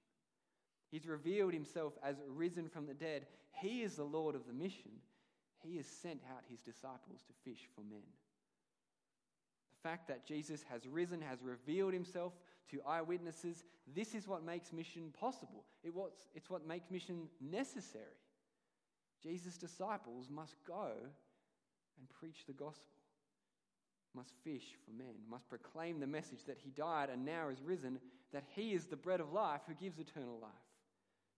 He's 0.90 1.06
revealed 1.06 1.52
himself 1.52 1.94
as 2.04 2.16
risen 2.28 2.68
from 2.68 2.86
the 2.86 2.94
dead. 2.94 3.26
He 3.50 3.82
is 3.82 3.96
the 3.96 4.04
Lord 4.04 4.34
of 4.34 4.46
the 4.46 4.52
mission, 4.52 4.92
he 5.64 5.76
has 5.78 5.86
sent 5.86 6.20
out 6.30 6.44
his 6.48 6.60
disciples 6.60 7.22
to 7.26 7.50
fish 7.50 7.66
for 7.74 7.80
men. 7.80 8.02
The 9.82 9.88
fact 9.88 10.08
that 10.08 10.26
Jesus 10.26 10.62
has 10.70 10.86
risen 10.86 11.20
has 11.22 11.42
revealed 11.42 11.92
himself 11.92 12.34
to 12.70 12.80
eyewitnesses. 12.86 13.64
This 13.94 14.14
is 14.14 14.28
what 14.28 14.44
makes 14.44 14.72
mission 14.72 15.12
possible. 15.18 15.64
It 15.82 15.92
it's 16.34 16.50
what 16.50 16.66
makes 16.66 16.90
mission 16.90 17.28
necessary. 17.40 18.20
Jesus' 19.24 19.56
disciples 19.56 20.28
must 20.30 20.56
go 20.66 20.90
and 21.98 22.10
preach 22.20 22.44
the 22.46 22.52
gospel, 22.52 22.92
must 24.14 24.34
fish 24.44 24.76
for 24.84 24.92
men, 24.92 25.14
must 25.28 25.48
proclaim 25.48 25.98
the 25.98 26.06
message 26.06 26.44
that 26.46 26.58
he 26.62 26.70
died 26.70 27.08
and 27.08 27.24
now 27.24 27.48
is 27.48 27.62
risen, 27.62 27.98
that 28.32 28.44
he 28.54 28.74
is 28.74 28.86
the 28.86 28.96
bread 28.96 29.20
of 29.20 29.32
life 29.32 29.62
who 29.66 29.74
gives 29.74 29.98
eternal 29.98 30.38
life 30.42 30.52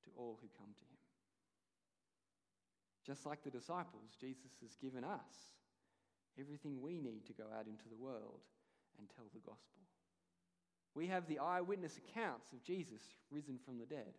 to 0.05 0.11
all 0.17 0.39
who 0.41 0.49
come 0.59 0.73
to 0.75 0.81
him. 0.81 0.97
Just 3.07 3.25
like 3.25 3.45
the 3.45 3.51
disciples, 3.51 4.17
Jesus 4.21 4.51
has 4.63 4.75
given 4.83 5.05
us 5.05 5.55
everything 6.41 6.83
we 6.83 7.01
need 7.01 7.25
to 7.27 7.33
go 7.33 7.45
out 7.57 7.67
into 7.67 7.89
the 7.89 7.97
world 7.97 8.41
and 8.99 9.09
tell 9.09 9.27
the 9.33 9.41
gospel. 9.41 9.83
We 10.95 11.07
have 11.07 11.29
the 11.29 11.39
eyewitness 11.39 11.99
accounts 11.99 12.53
of 12.53 12.65
Jesus 12.65 13.03
risen 13.31 13.59
from 13.65 13.79
the 13.79 13.87
dead. 13.87 14.15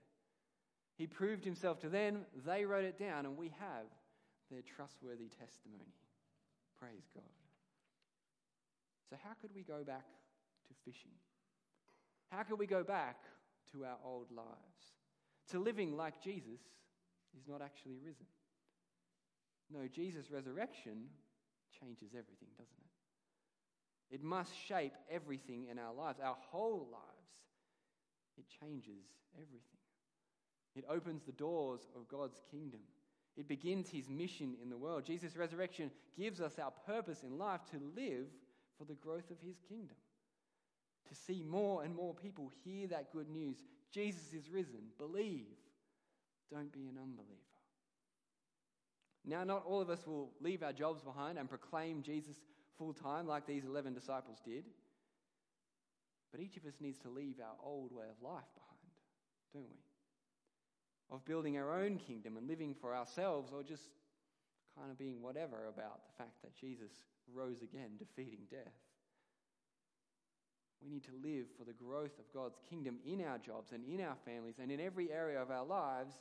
He 0.98 1.06
proved 1.06 1.46
himself 1.46 1.80
to 1.82 1.90
them, 1.90 2.26
they 2.46 2.66
wrote 2.66 2.86
it 2.86 2.98
down, 2.98 3.26
and 3.26 3.38
we 3.38 3.54
have 3.60 3.86
their 4.50 4.62
trustworthy 4.62 5.30
testimony. 5.30 5.94
Praise 6.80 7.08
God. 7.14 7.24
So, 9.10 9.16
how 9.24 9.32
could 9.42 9.52
we 9.56 9.62
go 9.62 9.84
back 9.84 10.06
to 10.68 10.74
fishing? 10.84 11.12
How 12.30 12.44
could 12.44 12.60
we 12.60 12.68
go 12.68 12.84
back 12.84 13.18
to 13.72 13.86
our 13.86 13.98
old 14.04 14.32
lives? 14.32 14.48
To 15.52 15.60
living 15.60 15.96
like 15.96 16.22
Jesus 16.22 16.60
is 17.38 17.48
not 17.48 17.62
actually 17.62 17.98
risen. 18.04 18.26
No, 19.72 19.88
Jesus' 19.88 20.32
resurrection 20.32 21.06
changes 21.80 22.10
everything, 22.12 22.50
doesn't 22.58 22.78
it? 22.80 24.16
It 24.16 24.24
must 24.24 24.52
shape 24.68 24.94
everything 25.12 25.68
in 25.70 25.78
our 25.78 25.94
lives, 25.94 26.20
our 26.24 26.38
whole 26.52 26.88
lives. 26.92 27.06
It 28.38 28.46
changes 28.62 29.04
everything. 29.36 29.77
It 30.78 30.86
opens 30.90 31.24
the 31.24 31.32
doors 31.32 31.82
of 31.96 32.08
God's 32.08 32.40
kingdom. 32.52 32.82
It 33.36 33.48
begins 33.48 33.90
his 33.90 34.10
mission 34.10 34.56
in 34.62 34.70
the 34.70 34.78
world. 34.78 35.06
Jesus' 35.06 35.36
resurrection 35.36 35.92
gives 36.18 36.42
us 36.42 36.60
our 36.60 36.72
purpose 36.86 37.24
in 37.24 37.38
life 37.38 37.62
to 37.72 37.78
live 37.96 38.26
for 38.78 38.86
the 38.86 38.96
growth 38.96 39.30
of 39.32 39.38
his 39.40 39.58
kingdom. 39.68 39.98
To 41.10 41.16
see 41.16 41.44
more 41.44 41.84
and 41.84 41.96
more 41.96 42.13
people 42.13 42.52
hear 42.63 42.88
that 42.88 43.12
good 43.12 43.30
news. 43.30 43.58
Jesus 43.92 44.34
is 44.34 44.50
risen. 44.50 44.82
Believe. 44.98 45.46
Don't 46.52 46.72
be 46.72 46.88
an 46.88 46.98
unbeliever. 47.02 47.34
Now, 49.26 49.44
not 49.44 49.66
all 49.66 49.82
of 49.82 49.90
us 49.90 50.06
will 50.08 50.32
leave 50.42 50.63
our 50.63 50.74
jobs 50.74 51.02
behind 51.02 51.38
and 51.38 51.50
proclaim 51.50 52.02
Jesus 52.02 52.36
full 52.78 52.94
time 52.94 53.28
like 53.28 53.46
these 53.46 53.66
11 53.66 53.94
disciples 53.94 54.40
did. 54.46 54.63
But 56.32 56.42
each 56.42 56.58
of 56.58 56.66
us 56.66 56.76
needs 56.80 56.98
to 57.00 57.10
leave 57.10 57.36
our 57.40 57.56
old 57.63 57.92
way 57.92 58.06
of 58.10 58.22
life 58.22 58.48
behind, 58.56 58.94
don't 59.54 59.70
we? 59.70 59.87
Of 61.10 61.24
building 61.26 61.58
our 61.58 61.74
own 61.74 61.98
kingdom 61.98 62.36
and 62.36 62.48
living 62.48 62.76
for 62.80 62.93
ourselves 62.93 63.52
or 63.54 63.63
just 63.63 63.84
kind 64.78 64.91
of 64.91 64.98
being 64.98 65.22
whatever 65.22 65.67
about 65.67 66.02
the 66.06 66.24
fact 66.24 66.41
that 66.43 66.56
Jesus 66.56 66.91
rose 67.34 67.62
again, 67.62 67.91
defeating 67.98 68.41
death. 68.52 68.74
We 70.84 70.89
need 70.89 71.04
to 71.06 71.12
live 71.24 71.48
for 71.58 71.63
the 71.63 71.74
growth 71.74 72.20
of 72.20 72.32
God's 72.34 72.60
kingdom 72.70 72.98
in 73.06 73.22
our 73.22 73.38
jobs 73.38 73.72
and 73.72 73.84
in 73.84 74.06
our 74.06 74.15
families 74.26 74.60
and 74.62 74.72
in 74.72 74.80
every 74.80 75.12
area 75.12 75.41
of 75.41 75.50
our 75.50 75.65
lives 75.65 76.13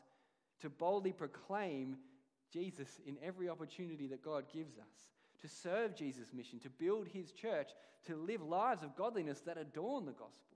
to 0.61 0.71
boldly 0.71 1.13
proclaim 1.13 1.97
Jesus 2.53 2.89
in 3.07 3.17
every 3.23 3.49
opportunity 3.49 4.07
that 4.09 4.23
God 4.23 4.45
gives 4.53 4.79
us, 4.79 5.11
to 5.43 5.49
serve 5.49 5.95
Jesus' 5.95 6.33
mission, 6.33 6.59
to 6.61 6.71
build 6.71 7.07
his 7.09 7.33
church, 7.33 7.71
to 8.07 8.17
live 8.17 8.41
lives 8.41 8.83
of 8.83 8.97
godliness 8.97 9.41
that 9.41 9.59
adorn 9.59 10.07
the 10.07 10.13
gospel, 10.13 10.56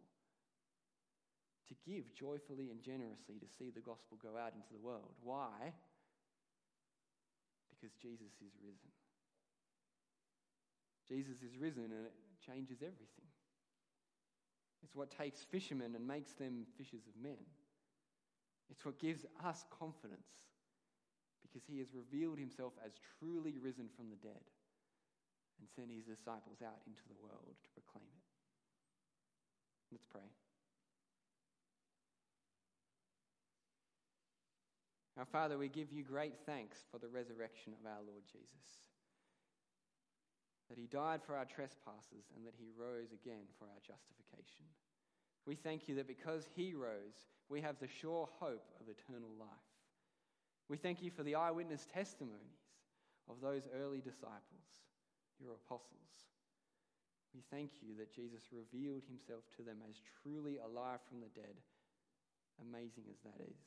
to 1.70 1.74
give 1.86 2.10
joyfully 2.12 2.74
and 2.74 2.82
generously 2.82 3.38
to 3.38 3.46
see 3.46 3.70
the 3.70 3.80
gospel 3.80 4.18
go 4.18 4.34
out 4.34 4.52
into 4.58 4.74
the 4.74 4.82
world. 4.82 5.14
Why? 5.22 5.70
Because 7.70 7.94
Jesus 8.02 8.34
is 8.42 8.50
risen. 8.58 8.90
Jesus 11.06 11.38
is 11.46 11.54
risen 11.56 11.94
and 11.94 12.10
it 12.10 12.14
changes 12.44 12.82
everything. 12.82 13.30
It's 14.82 14.94
what 14.94 15.14
takes 15.14 15.46
fishermen 15.46 15.94
and 15.94 16.06
makes 16.06 16.32
them 16.34 16.66
fishers 16.76 17.06
of 17.06 17.14
men. 17.22 17.38
It's 18.70 18.84
what 18.84 18.98
gives 18.98 19.24
us 19.44 19.64
confidence 19.70 20.50
because 21.42 21.62
he 21.66 21.78
has 21.78 21.88
revealed 21.94 22.38
himself 22.38 22.72
as 22.84 22.98
truly 23.18 23.54
risen 23.62 23.86
from 23.96 24.10
the 24.10 24.18
dead 24.18 24.42
and 25.58 25.68
sent 25.74 25.90
his 25.90 26.06
disciples 26.06 26.62
out 26.62 26.82
into 26.86 27.02
the 27.06 27.18
world 27.22 27.54
to 27.62 27.70
proclaim 27.74 28.06
it. 28.06 28.26
Let's 29.92 30.06
pray. 30.10 30.26
Our 35.18 35.26
Father, 35.26 35.58
we 35.58 35.68
give 35.68 35.92
you 35.92 36.02
great 36.02 36.34
thanks 36.46 36.78
for 36.90 36.98
the 36.98 37.08
resurrection 37.08 37.72
of 37.74 37.86
our 37.86 38.00
Lord 38.06 38.22
Jesus. 38.30 38.86
That 40.68 40.78
he 40.78 40.86
died 40.86 41.20
for 41.26 41.34
our 41.36 41.44
trespasses 41.44 42.30
and 42.36 42.46
that 42.46 42.54
he 42.56 42.70
rose 42.78 43.10
again 43.12 43.50
for 43.58 43.66
our 43.66 43.82
justification. 43.82 44.64
We 45.46 45.56
thank 45.56 45.88
you 45.88 45.96
that 45.96 46.06
because 46.06 46.46
he 46.54 46.74
rose, 46.74 47.26
we 47.48 47.60
have 47.60 47.76
the 47.80 47.88
sure 47.88 48.28
hope 48.38 48.70
of 48.80 48.86
eternal 48.86 49.34
life. 49.38 49.70
We 50.68 50.76
thank 50.76 51.02
you 51.02 51.10
for 51.10 51.24
the 51.24 51.34
eyewitness 51.34 51.88
testimonies 51.92 52.62
of 53.28 53.42
those 53.42 53.66
early 53.74 53.98
disciples, 53.98 54.86
your 55.42 55.58
apostles. 55.58 56.30
We 57.34 57.42
thank 57.50 57.82
you 57.82 57.98
that 57.98 58.14
Jesus 58.14 58.54
revealed 58.54 59.02
himself 59.10 59.42
to 59.56 59.62
them 59.62 59.78
as 59.88 59.98
truly 60.22 60.58
alive 60.58 60.98
from 61.08 61.18
the 61.18 61.34
dead, 61.34 61.58
amazing 62.62 63.10
as 63.10 63.18
that 63.26 63.42
is. 63.42 63.58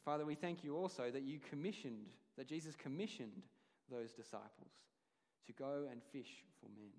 Father, 0.00 0.26
we 0.26 0.34
thank 0.34 0.64
you 0.64 0.76
also 0.76 1.10
that 1.10 1.22
you 1.22 1.38
commissioned, 1.38 2.06
that 2.36 2.48
Jesus 2.48 2.74
commissioned 2.74 3.42
those 3.90 4.12
disciples 4.12 4.72
to 5.46 5.52
go 5.52 5.86
and 5.90 6.00
fish 6.12 6.44
for 6.60 6.68
men, 6.74 6.92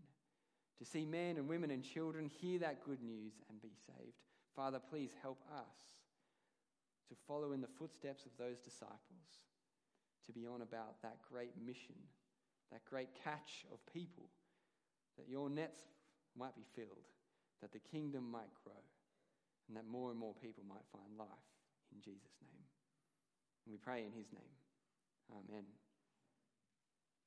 to 0.80 0.86
see 0.86 1.06
men 1.06 1.38
and 1.38 1.48
women 1.48 1.72
and 1.72 1.84
children 1.84 2.30
hear 2.40 2.60
that 2.60 2.84
good 2.86 3.02
news 3.02 3.34
and 3.50 3.62
be 3.62 3.74
saved. 3.88 4.16
Father, 4.56 4.80
please 4.80 5.12
help 5.22 5.42
us 5.52 5.76
to 7.10 7.16
follow 7.28 7.52
in 7.52 7.62
the 7.62 7.68
footsteps 7.80 8.26
of 8.26 8.32
those 8.38 8.60
disciples, 8.60 8.98
to 10.26 10.32
be 10.32 10.46
on 10.46 10.62
about 10.62 11.02
that 11.02 11.18
great 11.30 11.54
mission, 11.66 11.96
that 12.72 12.86
great 12.86 13.10
catch 13.24 13.66
of 13.72 13.80
people, 13.92 14.30
that 15.18 15.28
your 15.28 15.50
nets 15.50 15.82
might 16.38 16.56
be 16.56 16.66
filled, 16.76 17.10
that 17.62 17.72
the 17.72 17.80
kingdom 17.80 18.32
might 18.32 18.54
grow, 18.64 18.82
and 19.68 19.76
that 19.78 19.88
more 19.88 20.10
and 20.10 20.20
more 20.20 20.34
people 20.42 20.64
might 20.68 20.86
find 20.92 21.18
life 21.18 21.28
in 21.94 22.02
Jesus' 22.02 22.38
name. 22.42 22.73
And 23.66 23.74
we 23.74 23.78
pray 23.78 24.04
in 24.06 24.12
his 24.12 24.32
name. 24.34 24.54
Amen. 25.32 25.64